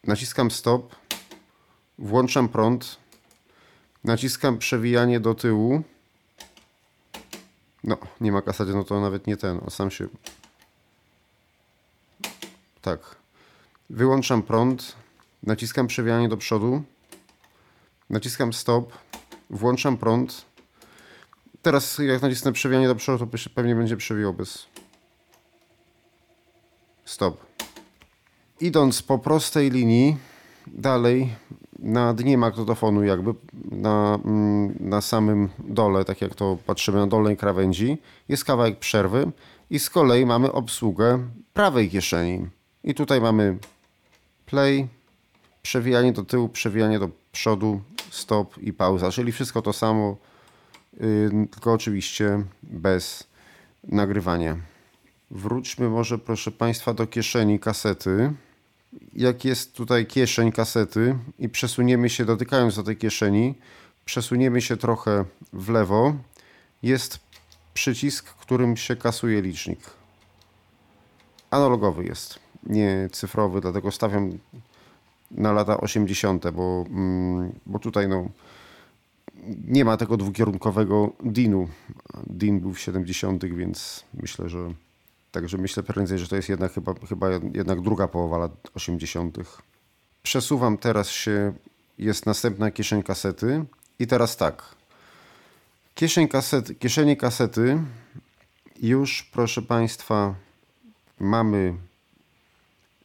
Naciskam 0.04 0.50
stop. 0.50 0.96
Włączam 1.98 2.48
prąd. 2.48 2.96
Naciskam 4.04 4.58
przewijanie 4.58 5.20
do 5.20 5.34
tyłu. 5.34 5.82
No, 7.84 7.98
nie 8.20 8.32
ma 8.32 8.42
kasety, 8.42 8.74
no 8.74 8.84
to 8.84 9.00
nawet 9.00 9.26
nie 9.26 9.36
ten, 9.36 9.60
o 9.66 9.70
sam 9.70 9.90
się... 9.90 10.08
Tak. 12.82 13.16
Wyłączam 13.90 14.42
prąd. 14.42 14.96
Naciskam 15.42 15.86
przewijanie 15.86 16.28
do 16.28 16.36
przodu. 16.36 16.82
Naciskam 18.10 18.52
stop, 18.52 18.92
włączam 19.50 19.96
prąd. 19.96 20.44
Teraz 21.62 21.98
jak 21.98 22.22
nacisnę 22.22 22.52
przewijanie 22.52 22.88
do 22.88 22.94
przodu, 22.94 23.26
to 23.26 23.38
pewnie 23.54 23.74
będzie 23.74 23.96
przewijał 23.96 24.34
bez 24.34 24.66
stop. 27.04 27.46
Idąc 28.60 29.02
po 29.02 29.18
prostej 29.18 29.70
linii, 29.70 30.16
dalej 30.66 31.34
na 31.78 32.14
dnie 32.14 32.38
magnetofonu 32.38 33.04
jakby, 33.04 33.34
na, 33.70 34.18
mm, 34.24 34.76
na 34.80 35.00
samym 35.00 35.48
dole, 35.58 36.04
tak 36.04 36.20
jak 36.20 36.34
to 36.34 36.58
patrzymy 36.66 36.98
na 36.98 37.06
dolnej 37.06 37.36
krawędzi, 37.36 37.98
jest 38.28 38.44
kawałek 38.44 38.78
przerwy 38.78 39.30
i 39.70 39.78
z 39.78 39.90
kolei 39.90 40.26
mamy 40.26 40.52
obsługę 40.52 41.28
prawej 41.54 41.90
kieszeni. 41.90 42.46
I 42.84 42.94
tutaj 42.94 43.20
mamy 43.20 43.58
play, 44.46 44.88
przewijanie 45.62 46.12
do 46.12 46.24
tyłu, 46.24 46.48
przewijanie 46.48 46.98
do 46.98 47.08
przodu, 47.32 47.80
stop 48.10 48.58
i 48.58 48.72
pauza, 48.72 49.10
czyli 49.10 49.32
wszystko 49.32 49.62
to 49.62 49.72
samo 49.72 50.16
yy, 51.00 51.48
tylko 51.50 51.72
oczywiście 51.72 52.44
bez 52.62 53.24
nagrywania. 53.84 54.56
Wróćmy 55.30 55.88
może, 55.88 56.18
proszę 56.18 56.50
Państwa, 56.50 56.94
do 56.94 57.06
kieszeni 57.06 57.60
kasety. 57.60 58.32
Jak 59.12 59.44
jest 59.44 59.74
tutaj 59.74 60.06
kieszeń 60.06 60.52
kasety 60.52 61.18
i 61.38 61.48
przesuniemy 61.48 62.10
się, 62.10 62.24
dotykając 62.24 62.76
do 62.76 62.82
tej 62.82 62.96
kieszeni, 62.96 63.54
przesuniemy 64.04 64.60
się 64.60 64.76
trochę 64.76 65.24
w 65.52 65.68
lewo, 65.68 66.14
jest 66.82 67.18
przycisk, 67.74 68.34
którym 68.34 68.76
się 68.76 68.96
kasuje 68.96 69.42
licznik. 69.42 69.80
Analogowy 71.50 72.04
jest, 72.04 72.38
nie 72.66 73.08
cyfrowy, 73.12 73.60
dlatego 73.60 73.90
stawiam 73.90 74.38
na 75.30 75.52
lata 75.52 75.80
80., 75.80 76.50
bo, 76.50 76.84
mm, 76.90 77.52
bo 77.66 77.78
tutaj 77.78 78.08
no, 78.08 78.28
nie 79.68 79.84
ma 79.84 79.96
tego 79.96 80.16
dwukierunkowego 80.16 81.12
DIN-u. 81.24 81.68
DIN 82.26 82.60
był 82.60 82.72
w 82.72 82.80
70., 82.80 83.44
więc 83.44 84.04
myślę, 84.14 84.48
że 84.48 84.72
także 85.32 85.58
myślę 85.58 85.82
prędzej, 85.82 86.18
że 86.18 86.28
to 86.28 86.36
jest 86.36 86.48
jednak 86.48 86.72
chyba, 86.72 86.94
chyba 87.08 87.28
jednak 87.54 87.80
druga 87.80 88.08
połowa 88.08 88.38
lat 88.38 88.70
80. 88.74 89.38
Przesuwam 90.22 90.78
teraz 90.78 91.08
się, 91.08 91.52
jest 91.98 92.26
następna 92.26 92.70
kieszeń 92.70 93.02
kasety 93.02 93.64
i 93.98 94.06
teraz 94.06 94.36
tak. 94.36 94.74
Kieszeń 95.94 96.28
kasety, 96.28 96.74
kieszenie 96.74 97.16
kasety 97.16 97.78
już, 98.82 99.22
proszę 99.22 99.62
Państwa, 99.62 100.34
mamy 101.20 101.74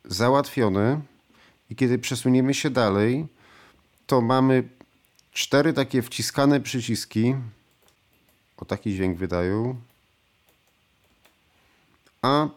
załatwione 0.06 1.02
i 1.72 1.76
kiedy 1.76 2.00
przesuniemy 2.00 2.54
się 2.54 2.70
dalej, 2.70 3.28
to 4.08 4.22
mamy 4.22 4.64
cztery 5.32 5.74
takie 5.74 6.02
wciskane 6.02 6.62
przyciski. 6.62 7.36
O 8.58 8.66
taki 8.66 8.94
dźwięk 8.94 9.18
wydają. 9.18 9.76
A 12.22 12.48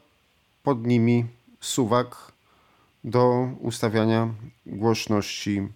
pod 0.62 0.86
nimi 0.86 1.26
suwak 1.60 2.32
do 3.04 3.48
ustawiania 3.60 4.28
głośności 4.66 5.68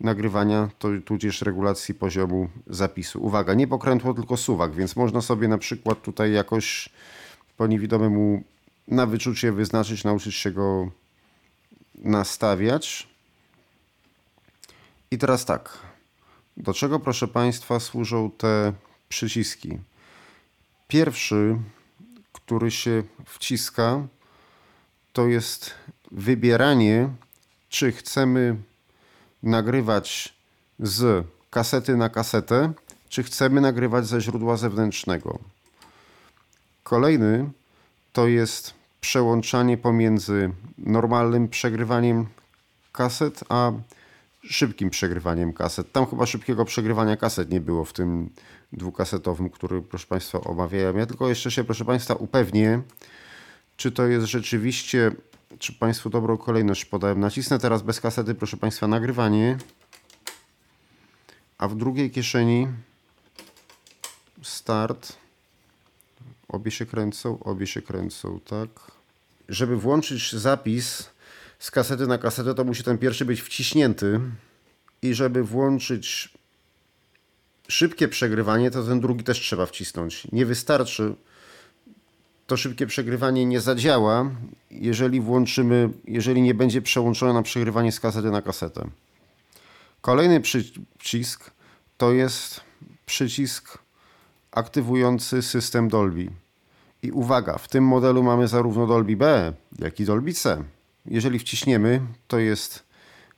nagrywania, 0.00 0.70
to, 0.78 0.88
tudzież 1.04 1.42
regulacji 1.42 1.94
poziomu 1.94 2.48
zapisu. 2.66 3.24
Uwaga, 3.24 3.54
nie 3.54 3.66
pokrętło, 3.66 4.14
tylko 4.14 4.36
suwak, 4.36 4.74
więc 4.74 4.96
można 4.96 5.20
sobie 5.20 5.48
na 5.48 5.58
przykład 5.58 6.02
tutaj 6.02 6.32
jakoś 6.32 6.88
po 7.56 7.66
niewidomemu 7.66 8.42
na 8.88 9.06
wyczucie 9.06 9.52
wyznaczyć, 9.52 10.04
nauczyć 10.04 10.34
się 10.34 10.50
go 10.50 10.90
nastawiać. 11.94 13.08
I 15.10 15.18
teraz 15.18 15.44
tak. 15.44 15.78
Do 16.56 16.74
czego, 16.74 17.00
proszę 17.00 17.28
Państwa, 17.28 17.80
służą 17.80 18.30
te 18.30 18.72
przyciski? 19.08 19.78
Pierwszy, 20.88 21.56
który 22.32 22.70
się 22.70 23.02
wciska, 23.26 24.06
to 25.12 25.26
jest 25.26 25.74
wybieranie, 26.10 27.08
czy 27.68 27.92
chcemy 27.92 28.56
nagrywać 29.42 30.34
z 30.78 31.26
kasety 31.50 31.96
na 31.96 32.08
kasetę, 32.08 32.72
czy 33.08 33.22
chcemy 33.22 33.60
nagrywać 33.60 34.06
ze 34.06 34.20
źródła 34.20 34.56
zewnętrznego. 34.56 35.38
Kolejny 36.82 37.50
to 38.12 38.26
jest 38.26 38.74
przełączanie 39.04 39.76
pomiędzy 39.76 40.50
normalnym 40.78 41.48
przegrywaniem 41.48 42.26
kaset, 42.92 43.44
a 43.48 43.72
szybkim 44.42 44.90
przegrywaniem 44.90 45.52
kaset. 45.52 45.92
Tam 45.92 46.06
chyba 46.06 46.26
szybkiego 46.26 46.64
przegrywania 46.64 47.16
kaset 47.16 47.50
nie 47.50 47.60
było 47.60 47.84
w 47.84 47.92
tym 47.92 48.30
dwukasetowym, 48.72 49.50
który, 49.50 49.82
proszę 49.82 50.06
Państwa, 50.06 50.40
omawiałem. 50.40 50.98
Ja 50.98 51.06
tylko 51.06 51.28
jeszcze 51.28 51.50
się, 51.50 51.64
proszę 51.64 51.84
Państwa, 51.84 52.14
upewnię, 52.14 52.82
czy 53.76 53.92
to 53.92 54.06
jest 54.06 54.26
rzeczywiście, 54.26 55.12
czy 55.58 55.72
Państwu 55.72 56.10
dobrą 56.10 56.36
kolejność 56.36 56.84
podałem. 56.84 57.20
Nacisnę 57.20 57.58
teraz 57.58 57.82
bez 57.82 58.00
kasety, 58.00 58.34
proszę 58.34 58.56
Państwa, 58.56 58.86
nagrywanie, 58.86 59.56
a 61.58 61.68
w 61.68 61.76
drugiej 61.76 62.10
kieszeni 62.10 62.68
start. 64.42 65.23
Obie 66.54 66.70
się 66.70 66.86
kręcą, 66.86 67.38
obie 67.38 67.66
się 67.66 67.82
kręcą, 67.82 68.40
tak. 68.40 68.68
Żeby 69.48 69.76
włączyć 69.76 70.32
zapis 70.32 71.10
z 71.58 71.70
kasety 71.70 72.06
na 72.06 72.18
kasetę, 72.18 72.54
to 72.54 72.64
musi 72.64 72.82
ten 72.82 72.98
pierwszy 72.98 73.24
być 73.24 73.40
wciśnięty. 73.40 74.20
I 75.02 75.14
żeby 75.14 75.44
włączyć 75.44 76.34
szybkie 77.68 78.08
przegrywanie, 78.08 78.70
to 78.70 78.82
ten 78.82 79.00
drugi 79.00 79.24
też 79.24 79.40
trzeba 79.40 79.66
wcisnąć. 79.66 80.32
Nie 80.32 80.46
wystarczy. 80.46 81.14
To 82.46 82.56
szybkie 82.56 82.86
przegrywanie 82.86 83.46
nie 83.46 83.60
zadziała, 83.60 84.30
jeżeli 84.70 85.20
włączymy, 85.20 85.90
jeżeli 86.04 86.42
nie 86.42 86.54
będzie 86.54 86.82
przełączone 86.82 87.32
na 87.32 87.42
przegrywanie 87.42 87.92
z 87.92 88.00
kasety 88.00 88.30
na 88.30 88.42
kasetę. 88.42 88.90
Kolejny 90.00 90.40
przycisk 90.40 91.50
to 91.98 92.12
jest 92.12 92.60
przycisk 93.06 93.78
aktywujący 94.52 95.42
system 95.42 95.88
Dolby. 95.88 96.43
I 97.04 97.12
uwaga, 97.12 97.58
w 97.58 97.68
tym 97.68 97.84
modelu 97.84 98.22
mamy 98.22 98.48
zarówno 98.48 98.86
Dolby 98.86 99.16
B, 99.16 99.52
jak 99.78 100.00
i 100.00 100.04
Dolby 100.04 100.32
C. 100.32 100.64
Jeżeli 101.06 101.38
wciśniemy, 101.38 102.00
to 102.28 102.38
jest 102.38 102.82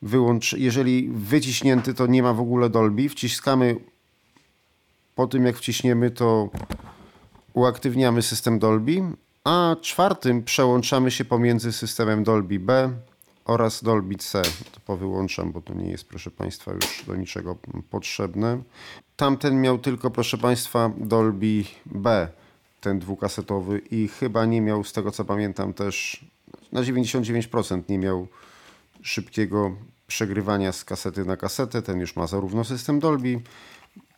wyłącz, 0.02 0.52
jeżeli 0.52 1.08
wyciśnięty, 1.08 1.94
to 1.94 2.06
nie 2.06 2.22
ma 2.22 2.32
w 2.32 2.40
ogóle 2.40 2.70
Dolby. 2.70 3.08
Wciskamy 3.08 3.76
po 5.14 5.26
tym, 5.26 5.46
jak 5.46 5.56
wciśniemy, 5.56 6.10
to 6.10 6.50
uaktywniamy 7.52 8.22
system 8.22 8.58
Dolby, 8.58 9.02
a 9.44 9.76
czwartym 9.80 10.42
przełączamy 10.42 11.10
się 11.10 11.24
pomiędzy 11.24 11.72
systemem 11.72 12.24
Dolby 12.24 12.58
B 12.58 12.90
oraz 13.44 13.82
Dolby 13.82 14.14
C. 14.14 14.42
To 14.72 14.80
powyłączam, 14.80 15.52
bo 15.52 15.60
to 15.60 15.74
nie 15.74 15.90
jest, 15.90 16.08
proszę 16.08 16.30
Państwa, 16.30 16.72
już 16.72 17.04
do 17.06 17.16
niczego 17.16 17.56
potrzebne. 17.90 18.62
Tamten 19.16 19.60
miał 19.60 19.78
tylko, 19.78 20.10
proszę 20.10 20.38
Państwa, 20.38 20.90
Dolby 20.98 21.64
B, 21.86 22.28
ten 22.80 22.98
dwukasetowy 22.98 23.78
i 23.78 24.08
chyba 24.08 24.46
nie 24.46 24.60
miał, 24.60 24.84
z 24.84 24.92
tego 24.92 25.10
co 25.10 25.24
pamiętam, 25.24 25.74
też 25.74 26.24
na 26.72 26.82
99% 26.82 27.82
nie 27.88 27.98
miał 27.98 28.28
szybkiego 29.02 29.76
przegrywania 30.06 30.72
z 30.72 30.84
kasety 30.84 31.24
na 31.24 31.36
kasetę. 31.36 31.82
Ten 31.82 32.00
już 32.00 32.16
ma 32.16 32.26
zarówno 32.26 32.64
system 32.64 33.00
Dolby 33.00 33.40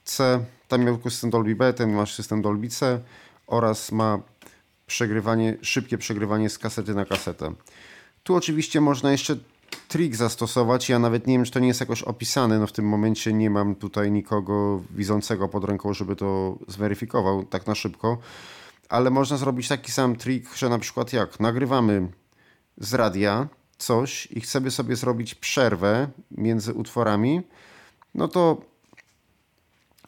C, 0.04 0.44
tam 0.68 0.84
miał 0.84 1.00
system 1.10 1.30
Dolby 1.30 1.54
B, 1.54 1.72
ten 1.72 1.92
ma 1.92 2.06
system 2.06 2.42
Dolby 2.42 2.68
C 2.68 3.00
oraz 3.46 3.92
ma 3.92 4.20
przegrywanie, 4.86 5.56
szybkie 5.62 5.98
przegrywanie 5.98 6.50
z 6.50 6.58
kasety 6.58 6.94
na 6.94 7.04
kasetę. 7.04 7.54
Tu 8.22 8.34
oczywiście 8.34 8.80
można 8.80 9.12
jeszcze 9.12 9.36
trik 9.88 10.16
zastosować. 10.16 10.88
Ja 10.88 10.98
nawet 10.98 11.26
nie 11.26 11.34
wiem, 11.34 11.44
czy 11.44 11.52
to 11.52 11.58
nie 11.58 11.68
jest 11.68 11.80
jakoś 11.80 12.02
opisane. 12.02 12.58
No 12.58 12.66
w 12.66 12.72
tym 12.72 12.88
momencie 12.88 13.32
nie 13.32 13.50
mam 13.50 13.74
tutaj 13.74 14.12
nikogo 14.12 14.82
widzącego 14.90 15.48
pod 15.48 15.64
ręką, 15.64 15.94
żeby 15.94 16.16
to 16.16 16.58
zweryfikował 16.68 17.44
tak 17.44 17.66
na 17.66 17.74
szybko. 17.74 18.18
Ale 18.88 19.10
można 19.10 19.36
zrobić 19.36 19.68
taki 19.68 19.92
sam 19.92 20.16
trik, 20.16 20.54
że 20.56 20.68
na 20.68 20.78
przykład 20.78 21.12
jak 21.12 21.40
nagrywamy 21.40 22.08
z 22.76 22.94
radia 22.94 23.48
coś 23.78 24.26
i 24.26 24.40
chcemy 24.40 24.70
sobie 24.70 24.96
zrobić 24.96 25.34
przerwę 25.34 26.08
między 26.30 26.74
utworami, 26.74 27.42
no 28.14 28.28
to 28.28 28.60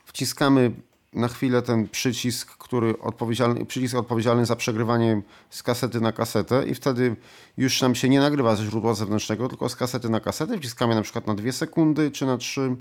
wciskamy 0.04 0.72
na 1.12 1.28
chwilę 1.28 1.62
ten 1.62 1.88
przycisk, 1.88 2.56
który 2.56 2.98
odpowiedzialny, 2.98 3.66
przycisk 3.66 3.94
odpowiedzialny 3.94 4.46
za 4.46 4.56
przegrywanie 4.56 5.22
z 5.50 5.62
kasety 5.62 6.00
na 6.00 6.12
kasetę 6.12 6.66
i 6.66 6.74
wtedy 6.74 7.16
już 7.56 7.82
nam 7.82 7.94
się 7.94 8.08
nie 8.08 8.20
nagrywa 8.20 8.56
ze 8.56 8.64
źródła 8.64 8.94
zewnętrznego, 8.94 9.48
tylko 9.48 9.68
z 9.68 9.76
kasety 9.76 10.08
na 10.08 10.20
kasetę. 10.20 10.58
Wciskamy 10.58 10.94
na 10.94 11.02
przykład 11.02 11.26
na 11.26 11.34
2 11.34 11.52
sekundy 11.52 12.10
czy 12.10 12.26
na 12.26 12.36
3, 12.36 12.76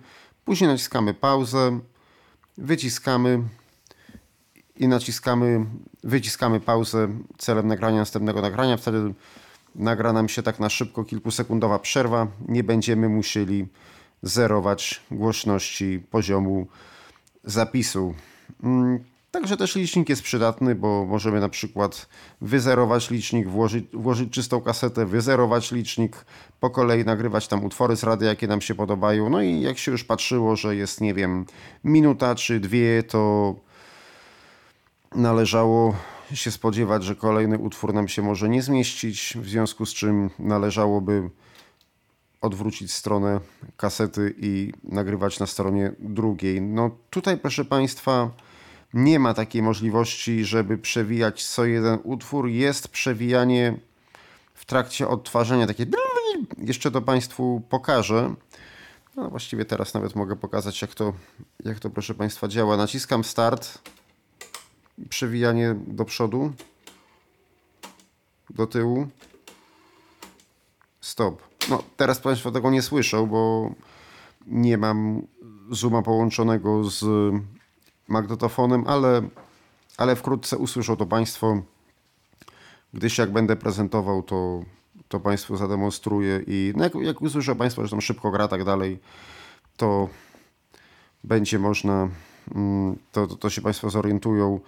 później 0.45 0.69
naciskamy 0.69 1.13
pauzę, 1.13 1.79
wyciskamy 2.57 3.43
i 4.75 4.87
naciskamy, 4.87 5.65
wyciskamy 6.03 6.59
pauzę 6.59 7.07
celem 7.37 7.67
nagrania 7.67 7.99
następnego 7.99 8.41
nagrania. 8.41 8.77
Wtedy 8.77 9.13
nagra 9.75 10.13
nam 10.13 10.29
się 10.29 10.43
tak 10.43 10.59
na 10.59 10.69
szybko 10.69 11.03
kilkusekundowa 11.03 11.79
przerwa. 11.79 12.27
Nie 12.47 12.63
będziemy 12.63 13.09
musieli 13.09 13.67
zerować 14.23 15.01
głośności 15.11 16.03
poziomu 16.11 16.67
zapisu. 17.51 18.13
Mm, 18.63 18.99
także 19.31 19.57
też 19.57 19.75
licznik 19.75 20.09
jest 20.09 20.21
przydatny, 20.21 20.75
bo 20.75 21.05
możemy 21.05 21.39
na 21.39 21.49
przykład 21.49 22.09
wyzerować 22.41 23.09
licznik, 23.09 23.47
włożyć, 23.47 23.85
włożyć 23.93 24.33
czystą 24.33 24.61
kasetę, 24.61 25.05
wyzerować 25.05 25.71
licznik, 25.71 26.25
po 26.59 26.69
kolei 26.69 27.05
nagrywać 27.05 27.47
tam 27.47 27.65
utwory 27.65 27.95
z 27.95 28.03
rady, 28.03 28.25
jakie 28.25 28.47
nam 28.47 28.61
się 28.61 28.75
podobają. 28.75 29.29
No 29.29 29.41
i 29.41 29.61
jak 29.61 29.77
się 29.77 29.91
już 29.91 30.03
patrzyło, 30.03 30.55
że 30.55 30.75
jest, 30.75 31.01
nie 31.01 31.13
wiem, 31.13 31.45
minuta 31.83 32.35
czy 32.35 32.59
dwie, 32.59 33.03
to 33.03 33.55
należało 35.15 35.95
się 36.33 36.51
spodziewać, 36.51 37.03
że 37.03 37.15
kolejny 37.15 37.57
utwór 37.57 37.93
nam 37.93 38.07
się 38.07 38.21
może 38.21 38.49
nie 38.49 38.61
zmieścić, 38.61 39.37
w 39.41 39.49
związku 39.49 39.85
z 39.85 39.93
czym 39.93 40.29
należałoby 40.39 41.29
odwrócić 42.41 42.93
stronę 42.93 43.39
kasety 43.77 44.35
i 44.37 44.73
nagrywać 44.83 45.39
na 45.39 45.47
stronie 45.47 45.91
drugiej. 45.99 46.61
No 46.61 46.91
tutaj, 47.09 47.37
proszę 47.37 47.65
Państwa, 47.65 48.31
nie 48.93 49.19
ma 49.19 49.33
takiej 49.33 49.61
możliwości, 49.61 50.45
żeby 50.45 50.77
przewijać 50.77 51.47
co 51.47 51.65
jeden 51.65 51.99
utwór. 52.03 52.47
Jest 52.47 52.87
przewijanie 52.87 53.79
w 54.53 54.65
trakcie 54.65 55.07
odtwarzania, 55.07 55.67
takie 55.67 55.85
jeszcze 56.57 56.91
to 56.91 57.01
Państwu 57.01 57.61
pokażę. 57.69 58.35
No 59.15 59.29
właściwie 59.29 59.65
teraz 59.65 59.93
nawet 59.93 60.15
mogę 60.15 60.35
pokazać, 60.35 60.81
jak 60.81 60.95
to, 60.95 61.13
jak 61.65 61.79
to 61.79 61.89
proszę 61.89 62.13
Państwa 62.13 62.47
działa. 62.47 62.77
Naciskam 62.77 63.23
start, 63.23 63.77
przewijanie 65.09 65.75
do 65.87 66.05
przodu, 66.05 66.53
do 68.49 68.67
tyłu, 68.67 69.07
stop. 71.01 71.48
No 71.69 71.83
teraz 71.97 72.19
Państwo 72.19 72.51
tego 72.51 72.71
nie 72.71 72.81
słyszą, 72.81 73.25
bo 73.25 73.71
nie 74.47 74.77
mam 74.77 75.21
zooma 75.71 76.01
połączonego 76.01 76.83
z 76.83 77.05
magnetofonem, 78.07 78.83
ale, 78.87 79.21
ale 79.97 80.15
wkrótce 80.15 80.57
usłyszą 80.57 80.95
to 80.95 81.05
Państwo, 81.05 81.61
gdyż 82.93 83.17
jak 83.17 83.31
będę 83.31 83.55
prezentował, 83.55 84.23
to, 84.23 84.63
to 85.07 85.19
Państwu 85.19 85.57
zademonstruję 85.57 86.43
i 86.47 86.73
no 86.75 86.83
jak, 86.83 86.95
jak 86.95 87.21
usłyszą 87.21 87.55
Państwo, 87.55 87.83
że 87.83 87.89
tam 87.89 88.01
szybko 88.01 88.31
gra, 88.31 88.47
tak 88.47 88.63
dalej, 88.63 88.99
to 89.77 90.09
będzie 91.23 91.59
można, 91.59 92.09
mm, 92.55 92.95
to, 93.11 93.27
to, 93.27 93.35
to 93.35 93.49
się 93.49 93.61
Państwo 93.61 93.89
zorientują, 93.89 94.59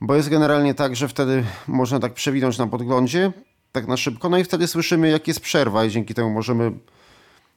bo 0.00 0.14
jest 0.14 0.28
generalnie 0.28 0.74
tak, 0.74 0.96
że 0.96 1.08
wtedy 1.08 1.44
można 1.68 2.00
tak 2.00 2.14
przewinąć 2.14 2.58
na 2.58 2.66
podglądzie, 2.66 3.32
tak 3.72 3.86
na 3.86 3.96
szybko, 3.96 4.28
no 4.28 4.38
i 4.38 4.44
wtedy 4.44 4.66
słyszymy, 4.66 5.10
jak 5.10 5.28
jest 5.28 5.40
przerwa 5.40 5.84
i 5.84 5.90
dzięki 5.90 6.14
temu 6.14 6.30
możemy 6.30 6.72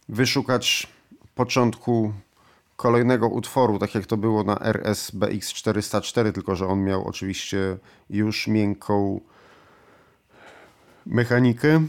wyszukać 0.10 0.88
początku 1.36 2.14
kolejnego 2.76 3.28
utworu, 3.28 3.80
tak 3.80 3.96
jak 3.96 4.06
to 4.06 4.18
było 4.18 4.44
na 4.44 4.60
RSBX 4.60 5.54
404, 5.54 6.34
tylko 6.34 6.56
że 6.56 6.68
on 6.68 6.84
miał 6.84 7.08
oczywiście 7.08 7.78
już 8.10 8.48
miękką 8.48 9.22
mechanikę. 11.06 11.88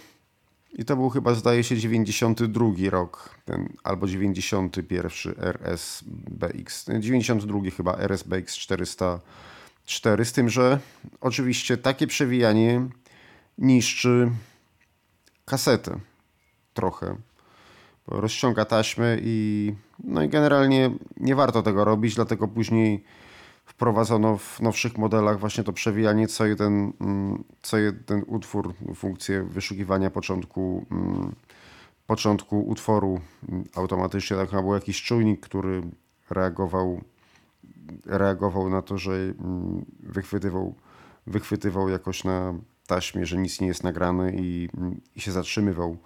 I 0.73 0.85
to 0.85 0.97
był 0.97 1.11
chyba, 1.11 1.35
zdaje 1.35 1.65
się, 1.65 1.77
92 1.77 2.71
rok, 2.91 3.35
ten, 3.45 3.69
albo 3.85 4.07
91 4.07 5.35
RSBX, 5.39 6.87
92 7.01 7.61
chyba 7.77 7.97
RSBX 7.99 8.57
404, 8.57 10.25
z 10.25 10.33
tym, 10.33 10.49
że 10.49 10.79
oczywiście 11.21 11.77
takie 11.77 12.07
przewijanie 12.07 12.89
niszczy 13.59 14.31
kasetę 15.45 16.01
trochę 16.75 17.17
rozciąga 18.07 18.65
taśmy 18.65 19.21
i 19.23 19.75
no 20.05 20.23
i 20.23 20.29
generalnie 20.29 20.91
nie 21.17 21.35
warto 21.35 21.63
tego 21.63 21.85
robić, 21.85 22.15
dlatego 22.15 22.49
później 22.49 23.05
wprowadzono 23.65 24.37
w 24.37 24.61
nowszych 24.61 24.99
modelach 24.99 25.39
właśnie 25.39 25.65
to 25.65 25.73
przewijanie 25.73 26.29
co 26.29 26.47
jeden, 26.47 26.93
mm, 27.01 27.45
co 27.63 27.79
jeden 27.79 28.23
utwór, 28.27 28.75
funkcję 28.95 29.43
wyszukiwania 29.43 30.11
początku, 30.11 30.87
mm, 30.91 31.35
początku 32.07 32.63
utworu 32.63 33.21
automatycznie. 33.75 34.37
Tak 34.37 34.51
był 34.51 34.75
jakiś 34.75 35.03
czujnik, 35.03 35.41
który 35.41 35.83
reagował, 36.31 37.01
reagował 38.07 38.71
na 38.71 38.83
to, 38.83 38.99
że 38.99 39.13
mm, 39.13 39.85
wychwytywał, 40.01 40.75
wychwytywał 41.27 41.89
jakoś 41.89 42.25
na 42.25 42.55
taśmie, 42.87 43.27
że 43.27 43.37
nic 43.37 43.61
nie 43.61 43.67
jest 43.67 43.83
nagrane 43.83 44.33
i, 44.33 44.69
i 45.17 45.21
się 45.21 45.33
zatrzymywał 45.33 45.97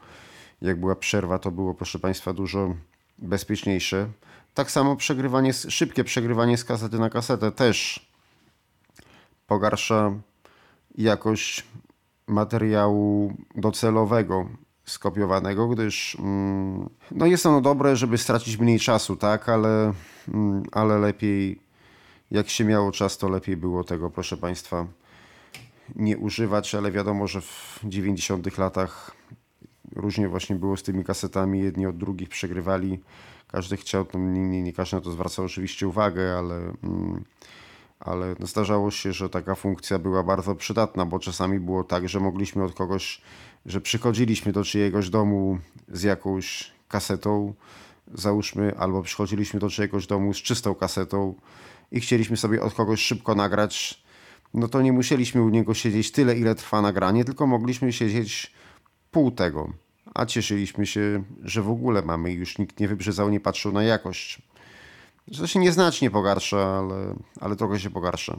jak 0.63 0.81
była 0.81 0.97
przerwa, 0.97 1.39
to 1.39 1.51
było, 1.51 1.75
proszę 1.75 1.99
Państwa, 1.99 2.33
dużo 2.33 2.75
bezpieczniejsze. 3.19 4.09
Tak 4.55 4.71
samo 4.71 4.97
przegrywanie, 4.97 5.53
szybkie 5.53 6.05
przegrywanie 6.05 6.57
z 6.57 6.65
kasety 6.65 6.99
na 6.99 7.11
kasetę 7.11 7.53
też 7.53 8.09
pogarsza 9.47 10.13
jakość 10.95 11.65
materiału 12.27 13.33
docelowego 13.55 14.49
skopiowanego, 14.85 15.69
gdyż 15.69 16.17
mm, 16.21 16.89
no 17.11 17.27
jest 17.27 17.47
ono 17.47 17.61
dobre, 17.61 17.97
żeby 17.97 18.19
stracić 18.19 18.57
mniej 18.57 18.81
czasu, 18.81 19.17
tak, 19.17 19.49
ale, 19.49 19.93
mm, 20.29 20.63
ale 20.73 20.99
lepiej, 20.99 21.61
jak 22.31 22.49
się 22.49 22.65
miało 22.65 22.93
czas, 22.93 23.19
to 23.19 23.29
lepiej 23.29 23.57
było 23.57 23.85
tego, 23.85 24.11
proszę 24.11 24.37
Państwa, 24.37 24.87
nie 25.97 26.19
używać, 26.19 26.75
ale 26.75 26.91
wiadomo, 26.91 27.27
że 27.27 27.41
w 27.41 27.81
90 27.85 28.59
latach 28.59 29.17
różnie 29.97 30.29
właśnie 30.29 30.57
było 30.57 30.77
z 30.77 30.83
tymi 30.83 31.05
kasetami, 31.05 31.61
jedni 31.61 31.87
od 31.87 31.97
drugich 31.97 32.29
przegrywali, 32.29 33.01
każdy 33.49 33.77
chciał, 33.77 34.05
to 34.05 34.19
nie, 34.19 34.49
nie, 34.49 34.63
nie 34.63 34.73
każdy 34.73 34.97
na 34.97 35.03
to 35.03 35.11
zwracał 35.11 35.45
oczywiście 35.45 35.89
uwagę, 35.89 36.39
ale, 36.39 36.57
mm, 36.83 37.25
ale 38.01 38.35
no 38.41 38.47
zdarzało 38.47 38.91
się, 38.91 39.13
że 39.13 39.29
taka 39.29 39.55
funkcja 39.55 39.99
była 39.99 40.23
bardzo 40.23 40.55
przydatna, 40.55 41.07
bo 41.07 41.19
czasami 41.19 41.61
było 41.61 41.85
tak, 41.85 42.09
że 42.09 42.21
mogliśmy 42.21 42.65
od 42.65 42.75
kogoś, 42.75 43.21
że 43.67 43.81
przychodziliśmy 43.81 44.53
do 44.53 44.65
czyjegoś 44.65 45.11
domu 45.11 45.59
z 45.89 46.03
jakąś 46.03 46.73
kasetą, 46.89 47.55
załóżmy, 48.15 48.79
albo 48.79 49.03
przychodziliśmy 49.03 49.61
do 49.61 49.71
czyjegoś 49.71 50.07
domu 50.07 50.35
z 50.35 50.37
czystą 50.37 50.75
kasetą 50.75 51.35
i 51.93 52.01
chcieliśmy 52.01 52.37
sobie 52.37 52.63
od 52.63 52.75
kogoś 52.75 53.01
szybko 53.01 53.35
nagrać, 53.35 54.03
no 54.55 54.69
to 54.69 54.83
nie 54.83 54.93
musieliśmy 54.93 55.43
u 55.43 55.49
niego 55.49 55.75
siedzieć 55.75 56.13
tyle, 56.13 56.39
ile 56.39 56.55
trwa 56.55 56.83
nagranie, 56.83 57.25
tylko 57.25 57.47
mogliśmy 57.47 57.93
siedzieć 57.93 58.53
pół 59.11 59.31
tego. 59.31 59.73
A 60.15 60.27
cieszyliśmy 60.27 60.87
się, 60.87 61.25
że 61.43 61.63
w 61.63 61.71
ogóle 61.71 62.03
mamy 62.03 62.33
już 62.33 62.59
nikt 62.59 62.81
nie 62.81 62.89
wybrzezał, 62.89 63.31
nie 63.31 63.41
patrzył 63.41 63.73
na 63.73 63.83
jakość. 63.83 64.43
To 65.39 65.47
się 65.47 65.61
nieznacznie 65.61 66.11
pogarsza, 66.11 66.79
ale, 66.79 67.15
ale 67.41 67.57
trochę 67.57 67.81
się 67.81 67.91
pogarsza 67.91 68.39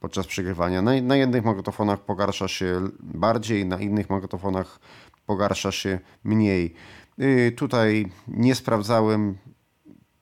podczas 0.00 0.26
przegrywania. 0.26 0.82
Na, 0.82 1.02
na 1.02 1.16
jednych 1.16 1.44
magnetofonach 1.44 2.00
pogarsza 2.00 2.48
się 2.48 2.88
bardziej, 3.00 3.66
na 3.66 3.78
innych 3.78 4.10
magnetofonach 4.10 4.80
pogarsza 5.26 5.72
się 5.72 5.98
mniej. 6.24 6.74
Yy, 7.18 7.52
tutaj 7.52 8.10
nie 8.28 8.54
sprawdzałem, 8.54 9.38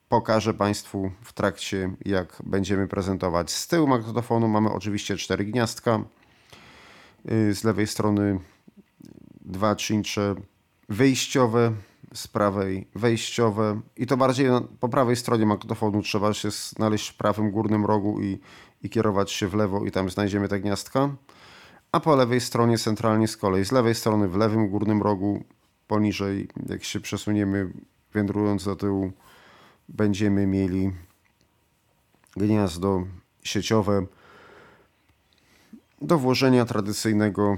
pokażę 0.08 0.54
Państwu 0.54 1.10
w 1.22 1.32
trakcie, 1.32 1.90
jak 2.04 2.42
będziemy 2.44 2.88
prezentować. 2.88 3.50
Z 3.50 3.68
tyłu 3.68 3.86
magnetofonu 3.86 4.48
mamy 4.48 4.72
oczywiście 4.72 5.16
cztery 5.16 5.44
gniazdka. 5.44 6.00
Yy, 7.24 7.54
z 7.54 7.64
lewej 7.64 7.86
strony 7.86 8.40
dwa 9.40 9.76
czyncze 9.76 10.34
wyjściowe, 10.88 11.72
z 12.14 12.28
prawej 12.28 12.88
wejściowe 12.94 13.80
i 13.96 14.06
to 14.06 14.16
bardziej 14.16 14.48
po 14.80 14.88
prawej 14.88 15.16
stronie 15.16 15.46
magnetofonu 15.46 16.02
trzeba 16.02 16.34
się 16.34 16.50
znaleźć 16.50 17.08
w 17.08 17.16
prawym 17.16 17.50
górnym 17.50 17.86
rogu 17.86 18.20
i, 18.20 18.38
i 18.82 18.90
kierować 18.90 19.32
się 19.32 19.48
w 19.48 19.54
lewo 19.54 19.84
i 19.84 19.90
tam 19.90 20.10
znajdziemy 20.10 20.48
te 20.48 20.60
gniazdka. 20.60 21.16
A 21.92 22.00
po 22.00 22.16
lewej 22.16 22.40
stronie 22.40 22.78
centralnie 22.78 23.28
z 23.28 23.36
kolei, 23.36 23.64
z 23.64 23.72
lewej 23.72 23.94
strony 23.94 24.28
w 24.28 24.36
lewym 24.36 24.68
górnym 24.68 25.02
rogu 25.02 25.44
poniżej, 25.86 26.48
jak 26.68 26.84
się 26.84 27.00
przesuniemy 27.00 27.72
wędrując 28.12 28.64
do 28.64 28.76
tyłu, 28.76 29.12
będziemy 29.88 30.46
mieli 30.46 30.92
gniazdo 32.36 33.06
sieciowe 33.42 34.06
do 36.02 36.18
włożenia 36.18 36.64
tradycyjnego 36.64 37.56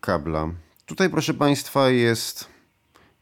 kabla. 0.00 0.50
Tutaj, 0.86 1.10
proszę 1.10 1.34
Państwa, 1.34 1.90
jest 1.90 2.48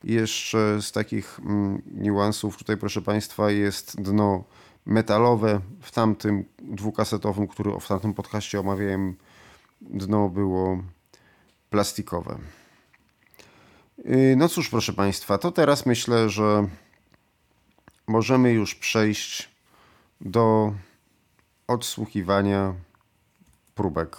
jeszcze 0.04 0.82
z 0.82 0.92
takich 0.92 1.40
mm, 1.40 1.82
niuansów, 1.94 2.56
tutaj, 2.56 2.76
proszę 2.76 3.02
Państwa, 3.02 3.50
jest 3.50 4.02
dno 4.02 4.44
metalowe. 4.86 5.60
W 5.80 5.90
tamtym 5.90 6.44
dwukasetowym, 6.58 7.48
który 7.48 7.80
w 7.80 7.88
tamtym 7.88 8.14
podcaście 8.14 8.60
omawiałem, 8.60 9.16
dno 9.80 10.28
było 10.28 10.82
plastikowe. 11.70 12.38
Y, 13.98 14.34
no 14.36 14.48
cóż, 14.48 14.68
proszę 14.68 14.92
Państwa, 14.92 15.38
to 15.38 15.52
teraz 15.52 15.86
myślę, 15.86 16.30
że 16.30 16.68
możemy 18.06 18.52
już 18.52 18.74
przejść 18.74 19.48
do 20.20 20.74
odsłuchiwania 21.66 22.74
próbek. 23.74 24.16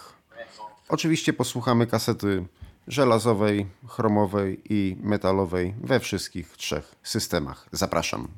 Oczywiście 0.88 1.32
posłuchamy 1.32 1.86
kasety 1.86 2.44
żelazowej, 2.88 3.66
chromowej 3.88 4.60
i 4.74 4.96
metalowej 5.00 5.74
we 5.80 6.00
wszystkich 6.00 6.56
trzech 6.56 6.94
systemach. 7.02 7.68
Zapraszam. 7.72 8.28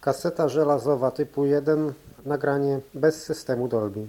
Kaseta 0.00 0.48
żelazowa 0.48 1.10
typu 1.10 1.46
1, 1.46 1.92
nagranie 2.24 2.80
bez 2.94 3.24
systemu 3.24 3.68
Dolby. 3.68 4.08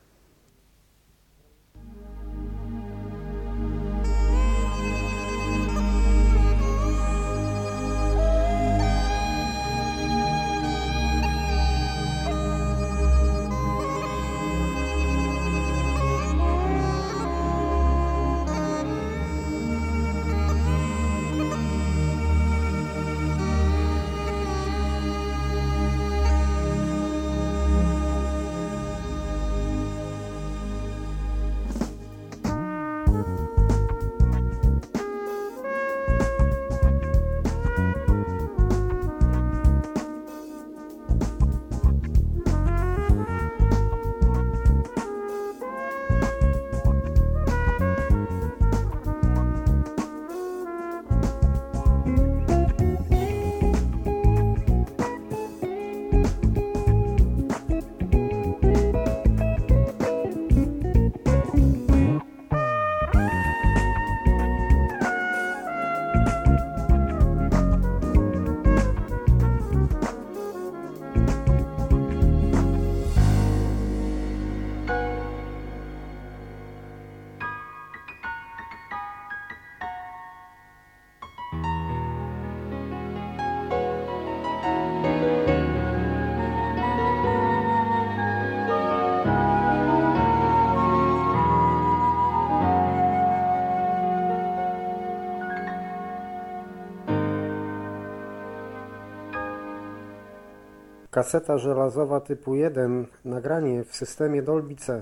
Kaseta 101.11 101.57
żelazowa 101.57 102.19
typu 102.19 102.55
1, 102.55 103.07
nagranie 103.25 103.83
w 103.83 103.95
systemie 103.95 104.41
Dolby 104.41 104.75
C. 104.75 105.01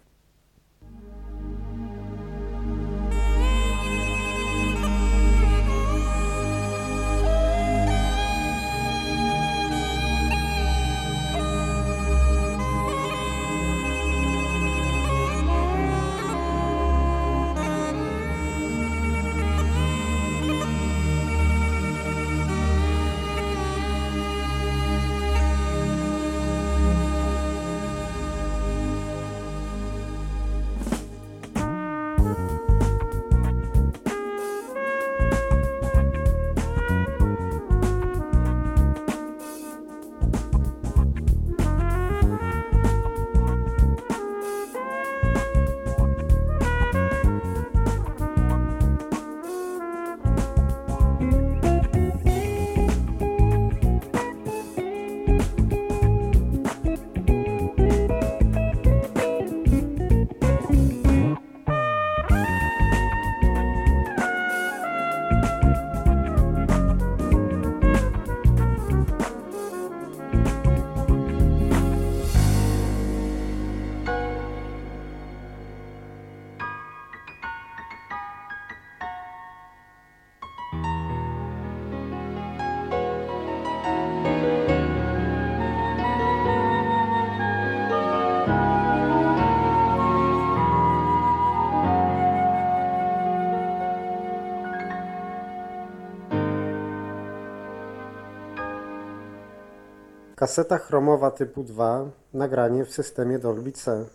Kaseta 100.41 100.77
chromowa 100.77 101.31
typu 101.31 101.63
2, 101.63 102.11
nagranie 102.33 102.85
w 102.85 102.93
systemie 102.93 103.39
Dolby 103.39 103.71
C. 103.71 104.05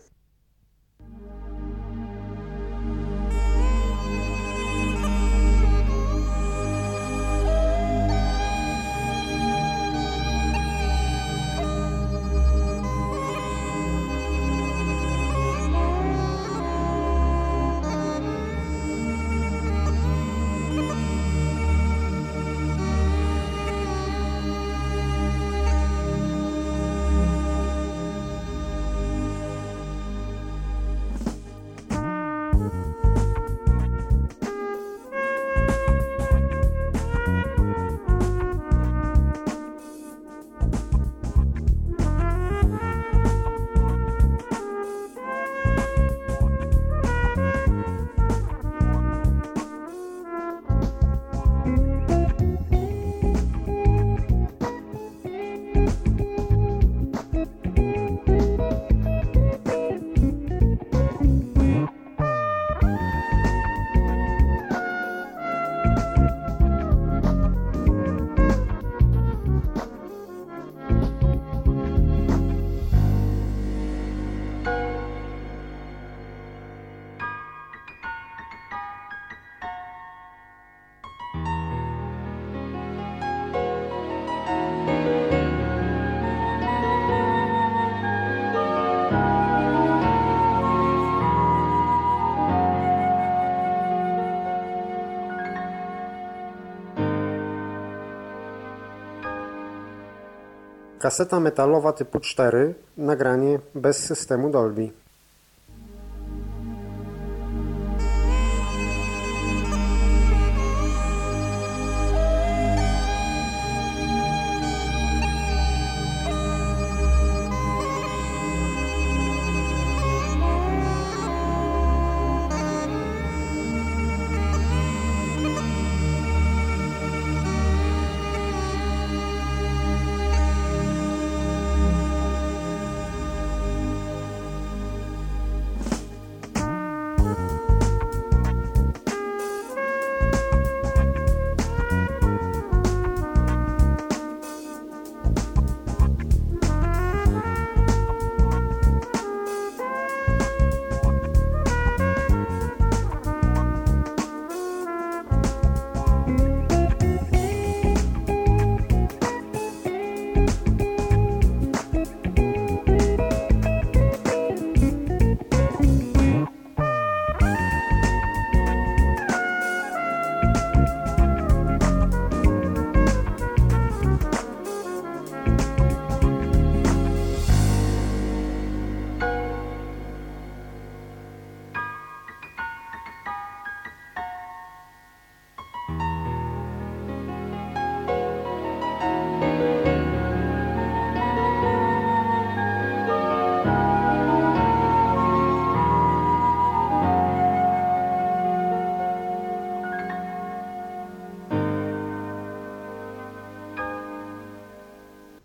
Kaseta 101.07 101.39
metalowa 101.39 101.93
typu 101.93 102.19
4, 102.19 102.73
nagranie 102.97 103.59
bez 103.75 104.05
systemu 104.05 104.49
Dolby. 104.49 104.91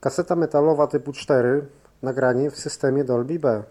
Kaseta 0.02 0.36
metalowa 0.36 0.86
typu 0.86 1.12
4, 1.12 1.66
nagranie 2.02 2.50
w 2.50 2.58
systemie 2.58 3.04
Dolby 3.04 3.38
B. 3.38 3.62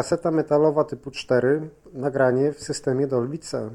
Kaseta 0.00 0.30
metalowa 0.30 0.84
typu 0.84 1.10
4, 1.10 1.68
nagranie 1.92 2.52
w 2.52 2.62
systemie 2.62 3.06
Dolby 3.06 3.38
C. 3.38 3.70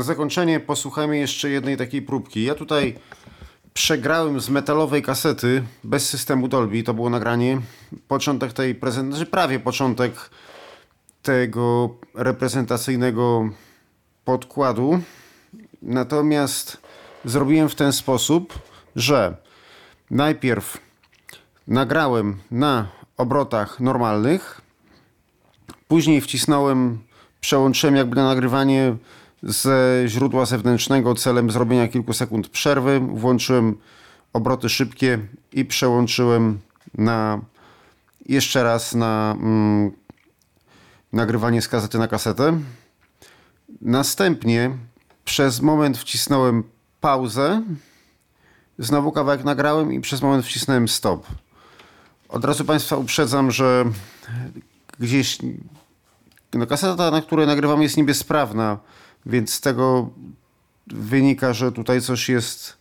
Na 0.00 0.04
zakończenie 0.04 0.60
posłuchajmy 0.60 1.18
jeszcze 1.18 1.50
jednej 1.50 1.76
takiej 1.76 2.02
próbki. 2.02 2.44
Ja 2.44 2.54
tutaj 2.54 2.98
przegrałem 3.74 4.40
z 4.40 4.48
metalowej 4.48 5.02
kasety 5.02 5.62
bez 5.84 6.08
systemu 6.08 6.48
Dolby. 6.48 6.82
To 6.82 6.94
było 6.94 7.10
nagranie. 7.10 7.60
Początek 8.08 8.52
tej 8.52 8.74
prezentacji, 8.74 9.16
znaczy 9.16 9.30
prawie 9.30 9.60
początek 9.60 10.30
tego 11.22 11.94
reprezentacyjnego 12.14 13.50
podkładu. 14.24 15.00
Natomiast 15.82 16.76
zrobiłem 17.24 17.68
w 17.68 17.74
ten 17.74 17.92
sposób, 17.92 18.58
że 18.96 19.36
najpierw 20.10 20.78
nagrałem 21.68 22.36
na 22.50 22.88
obrotach 23.16 23.80
normalnych, 23.80 24.60
później 25.88 26.20
wcisnąłem, 26.20 26.98
przełączyłem 27.40 27.96
jakby 27.96 28.16
na 28.16 28.24
nagrywanie 28.24 28.96
ze 29.42 30.02
źródła 30.06 30.46
zewnętrznego 30.46 31.14
celem 31.14 31.50
zrobienia 31.50 31.88
kilku 31.88 32.12
sekund 32.12 32.48
przerwy. 32.48 33.00
Włączyłem 33.00 33.78
obroty 34.32 34.68
szybkie 34.68 35.18
i 35.52 35.64
przełączyłem 35.64 36.58
na 36.94 37.40
jeszcze 38.26 38.62
raz 38.62 38.94
na 38.94 39.36
mm, 39.40 39.90
nagrywanie 41.12 41.62
z 41.62 41.68
kasety 41.68 41.98
na 41.98 42.08
kasetę. 42.08 42.60
Następnie 43.80 44.70
przez 45.24 45.60
moment 45.60 45.98
wcisnąłem 45.98 46.64
pauzę. 47.00 47.62
Znowu 48.78 49.12
kawałek 49.12 49.44
nagrałem 49.44 49.92
i 49.92 50.00
przez 50.00 50.22
moment 50.22 50.46
wcisnąłem 50.46 50.88
stop. 50.88 51.26
Od 52.28 52.44
razu 52.44 52.64
Państwa 52.64 52.96
uprzedzam, 52.96 53.50
że 53.50 53.84
gdzieś 54.98 55.38
no 56.54 56.66
kaseta, 56.66 57.10
na 57.10 57.22
której 57.22 57.46
nagrywam 57.46 57.82
jest 57.82 57.96
niby 57.96 58.14
sprawna 58.14 58.78
więc 59.26 59.52
z 59.52 59.60
tego 59.60 60.10
wynika, 60.86 61.52
że 61.52 61.72
tutaj 61.72 62.00
coś 62.00 62.28
jest 62.28 62.78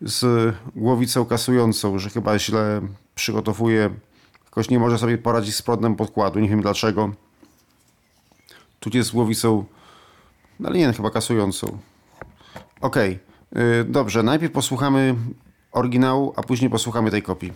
z 0.00 0.54
głowicą 0.76 1.24
kasującą, 1.24 1.98
że 1.98 2.10
chyba 2.10 2.38
źle 2.38 2.80
przygotowuje. 3.14 3.90
Jakoś 4.44 4.70
nie 4.70 4.78
może 4.78 4.98
sobie 4.98 5.18
poradzić 5.18 5.54
z 5.54 5.62
prądem 5.62 5.96
podkładu. 5.96 6.40
Nie 6.40 6.48
wiem 6.48 6.62
dlaczego. 6.62 7.12
Tu 8.80 8.90
jest 8.94 9.08
z 9.08 9.12
głowicą, 9.12 9.64
no 10.60 10.68
ale 10.68 10.78
nie, 10.78 10.92
chyba 10.92 11.10
kasującą. 11.10 11.78
Ok, 12.80 12.96
dobrze. 13.84 14.22
Najpierw 14.22 14.52
posłuchamy 14.52 15.14
oryginału, 15.72 16.32
a 16.36 16.42
później 16.42 16.70
posłuchamy 16.70 17.10
tej 17.10 17.22
kopii. 17.22 17.52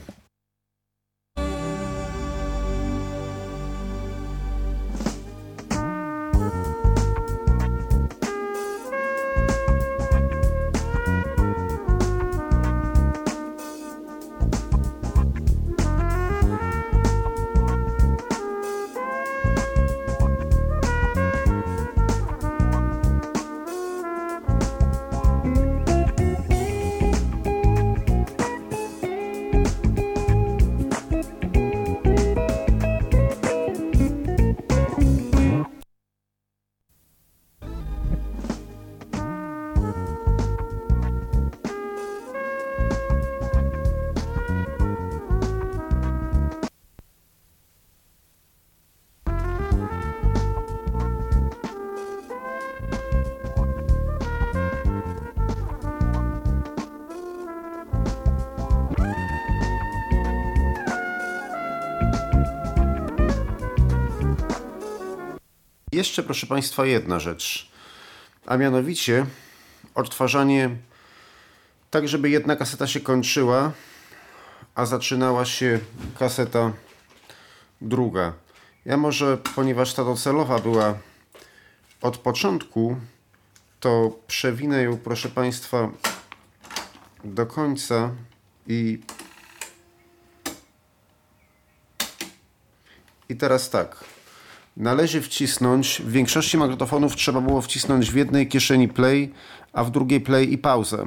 Jeszcze, 66.00 66.22
proszę 66.22 66.46
Państwa, 66.46 66.86
jedna 66.86 67.20
rzecz, 67.20 67.70
a 68.46 68.56
mianowicie 68.56 69.26
odtwarzanie 69.94 70.70
tak, 71.90 72.08
żeby 72.08 72.30
jedna 72.30 72.56
kaseta 72.56 72.86
się 72.86 73.00
kończyła, 73.00 73.72
a 74.74 74.86
zaczynała 74.86 75.44
się 75.44 75.80
kaseta 76.18 76.72
druga. 77.80 78.32
Ja 78.84 78.96
może, 78.96 79.38
ponieważ 79.54 79.94
ta 79.94 80.04
docelowa 80.04 80.58
była 80.58 80.98
od 82.02 82.18
początku, 82.18 82.96
to 83.80 84.18
przewinę 84.26 84.82
ją, 84.82 84.98
proszę 84.98 85.28
Państwa, 85.28 85.90
do 87.24 87.46
końca 87.46 88.10
i 88.66 89.00
i 93.28 93.36
teraz 93.36 93.70
tak. 93.70 94.19
Należy 94.80 95.20
wcisnąć, 95.22 96.02
w 96.04 96.10
większości 96.10 96.58
magnetofonów 96.58 97.16
trzeba 97.16 97.40
było 97.40 97.60
wcisnąć 97.60 98.10
w 98.10 98.14
jednej 98.14 98.48
kieszeni 98.48 98.88
play, 98.88 99.32
a 99.72 99.84
w 99.84 99.90
drugiej 99.90 100.20
play 100.20 100.52
i 100.52 100.58
pauzę. 100.58 101.06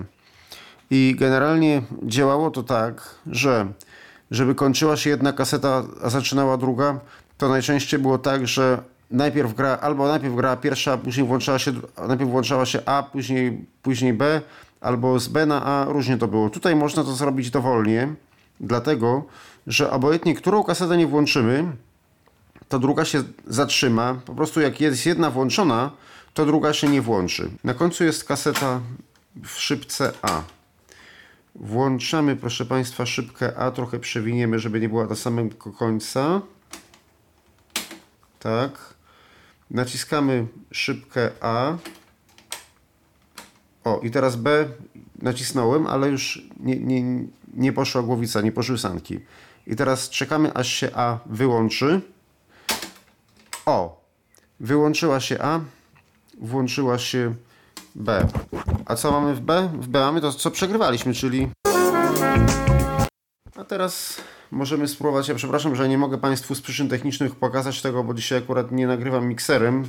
I 0.90 1.16
generalnie 1.20 1.82
działało 2.04 2.52
to 2.52 2.64
tak, 2.64 3.16
że 3.28 3.68
żeby 4.32 4.56
kończyła 4.56 4.98
się 4.98 5.10
jedna 5.10 5.34
kaseta, 5.34 5.84
a 6.04 6.10
zaczynała 6.10 6.58
druga, 6.58 7.00
to 7.38 7.50
najczęściej 7.50 8.00
było 8.00 8.18
tak, 8.18 8.48
że 8.48 8.84
najpierw 9.12 9.54
gra, 9.54 9.78
albo 9.82 10.08
najpierw 10.08 10.36
grała 10.36 10.58
pierwsza, 10.58 10.98
później 10.98 11.28
włączała 11.28 11.60
się, 11.60 11.72
najpierw 12.08 12.30
włączała 12.30 12.66
się 12.66 12.80
A, 12.86 13.04
później, 13.04 13.66
później 13.82 14.14
B, 14.14 14.42
albo 14.82 15.20
z 15.20 15.28
B 15.28 15.46
na 15.46 15.66
A, 15.66 15.86
różnie 15.86 16.18
to 16.18 16.28
było. 16.28 16.50
Tutaj 16.50 16.76
można 16.76 17.04
to 17.04 17.14
zrobić 17.14 17.50
dowolnie, 17.50 18.14
dlatego, 18.60 19.26
że 19.68 19.92
obojętnie 19.92 20.36
którą 20.36 20.64
kasetę 20.64 20.98
nie 20.98 21.08
włączymy, 21.08 21.72
to 22.70 22.80
druga 22.80 23.06
się 23.06 23.24
zatrzyma. 23.48 24.22
Po 24.26 24.36
prostu 24.36 24.62
jak 24.62 24.82
jest 24.82 25.06
jedna 25.06 25.32
włączona, 25.32 25.92
to 26.34 26.46
druga 26.46 26.74
się 26.74 26.88
nie 26.88 27.02
włączy. 27.02 27.50
Na 27.64 27.74
końcu 27.74 28.04
jest 28.04 28.24
kaseta 28.24 28.82
w 29.44 29.60
szybce 29.60 30.12
A. 30.22 30.42
Włączamy, 31.56 32.36
proszę 32.36 32.66
Państwa, 32.66 33.06
szybkę 33.06 33.58
A, 33.58 33.72
trochę 33.72 34.00
przewiniemy, 34.00 34.60
żeby 34.60 34.80
nie 34.80 34.90
była 34.90 35.08
do 35.08 35.16
samego 35.16 35.72
końca. 35.72 36.42
Tak. 38.40 38.94
Naciskamy 39.72 40.48
szybkę 40.72 41.32
A. 41.42 41.78
O, 43.84 44.00
i 44.04 44.12
teraz 44.12 44.36
B 44.36 44.66
nacisnąłem, 45.22 45.88
ale 45.88 46.10
już 46.10 46.48
nie, 46.60 46.80
nie, 46.80 47.26
nie 47.54 47.74
poszła 47.74 48.04
głowica, 48.04 48.42
nie 48.42 48.52
poszły 48.52 48.78
sanki. 48.78 49.20
I 49.68 49.76
teraz 49.76 50.10
czekamy, 50.10 50.54
aż 50.54 50.68
się 50.68 50.90
A 50.94 51.20
wyłączy. 51.26 52.02
O, 53.66 54.02
wyłączyła 54.60 55.20
się 55.20 55.42
A, 55.42 55.60
włączyła 56.42 57.00
się 57.00 57.36
B. 57.96 58.28
A 58.86 58.96
co 58.96 59.12
mamy 59.12 59.36
w 59.36 59.40
B? 59.40 59.70
W 59.74 59.88
B 59.88 60.00
mamy 60.00 60.22
to, 60.22 60.34
co 60.34 60.52
przegrywaliśmy, 60.52 61.14
czyli... 61.14 61.50
A 63.56 63.64
teraz 63.64 64.22
możemy 64.52 64.88
spróbować, 64.88 65.28
ja 65.28 65.36
przepraszam, 65.36 65.76
że 65.76 65.90
nie 65.90 65.98
mogę 65.98 66.18
Państwu 66.18 66.56
z 66.56 66.62
przyczyn 66.62 66.90
technicznych 66.90 67.36
pokazać 67.36 67.82
tego, 67.82 68.04
bo 68.04 68.14
dzisiaj 68.14 68.38
akurat 68.38 68.72
nie 68.72 68.88
nagrywam 68.88 69.28
mikserem, 69.28 69.88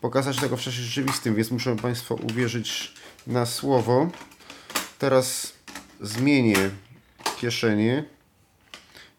pokazać 0.00 0.36
tego 0.36 0.56
w 0.56 0.60
czasie 0.60 0.82
rzeczywistym, 0.82 1.34
więc 1.34 1.50
muszę 1.50 1.76
Państwu 1.76 2.20
uwierzyć 2.30 2.94
na 3.26 3.46
słowo. 3.46 4.10
Teraz 4.98 5.52
zmienię 6.00 6.70
kieszenie. 7.36 8.04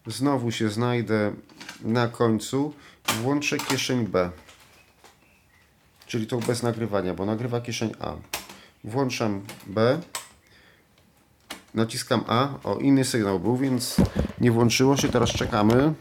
Znowu 0.06 0.50
się 0.50 0.68
znajdę 0.68 1.32
na 1.82 2.08
końcu. 2.08 2.74
Włączę 3.08 3.58
kieszeń 3.58 4.06
B. 4.06 4.30
Czyli 6.06 6.26
tą 6.26 6.40
bez 6.40 6.62
nagrywania, 6.62 7.14
bo 7.14 7.24
nagrywa 7.26 7.60
kieszeń 7.60 7.92
A. 8.00 8.14
Włączam 8.84 9.42
B. 9.66 10.00
Naciskam 11.74 12.24
A. 12.26 12.48
O, 12.64 12.76
inny 12.76 13.04
sygnał 13.04 13.40
był, 13.40 13.56
więc 13.56 13.96
nie 14.40 14.52
włączyło 14.52 14.96
się. 14.96 15.08
Teraz 15.08 15.30
czekamy. 15.30 15.94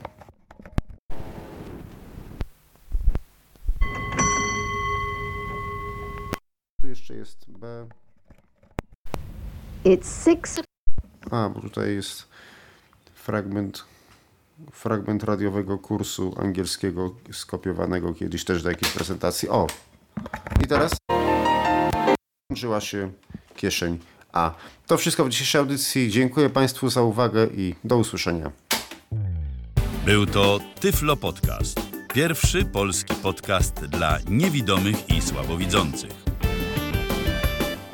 Tu 6.82 6.88
jeszcze 6.88 7.16
jest 7.16 7.52
B. 7.52 7.88
It's 9.86 10.32
six. 10.32 10.60
A, 11.32 11.50
bo 11.50 11.62
tutaj 11.62 11.96
jest 11.96 12.28
fragment, 13.14 13.86
fragment 14.72 15.24
radiowego 15.24 15.78
kursu 15.78 16.36
angielskiego 16.38 17.16
skopiowanego 17.32 18.14
kiedyś 18.14 18.46
też 18.46 18.64
do 18.64 18.70
jakiejś 18.70 18.94
prezentacji. 18.94 19.50
O! 19.50 19.68
I 20.64 20.68
teraz 20.68 20.92
włączyła 22.50 22.82
się 22.82 23.12
kieszeń 23.56 24.00
A. 24.34 24.54
To 24.88 24.98
wszystko 24.98 25.26
w 25.26 25.30
dzisiejszej 25.30 25.60
audycji. 25.60 26.12
Dziękuję 26.12 26.50
Państwu 26.50 26.90
za 26.90 27.02
uwagę 27.02 27.48
i 27.56 27.76
do 27.84 27.98
usłyszenia. 27.98 28.52
Był 30.06 30.26
to 30.26 30.60
Tyflo 30.80 31.18
Podcast. 31.18 31.80
Pierwszy 32.14 32.66
polski 32.66 33.16
podcast 33.16 33.86
dla 33.86 34.18
niewidomych 34.30 35.10
i 35.10 35.22
słabowidzących. 35.22 36.12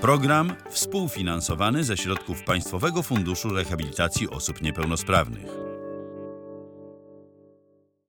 Program 0.01 0.53
współfinansowany 0.70 1.84
ze 1.84 1.97
środków 1.97 2.43
Państwowego 2.43 3.03
Funduszu 3.03 3.49
Rehabilitacji 3.49 4.30
Osób 4.30 4.62
Niepełnosprawnych. 4.62 5.68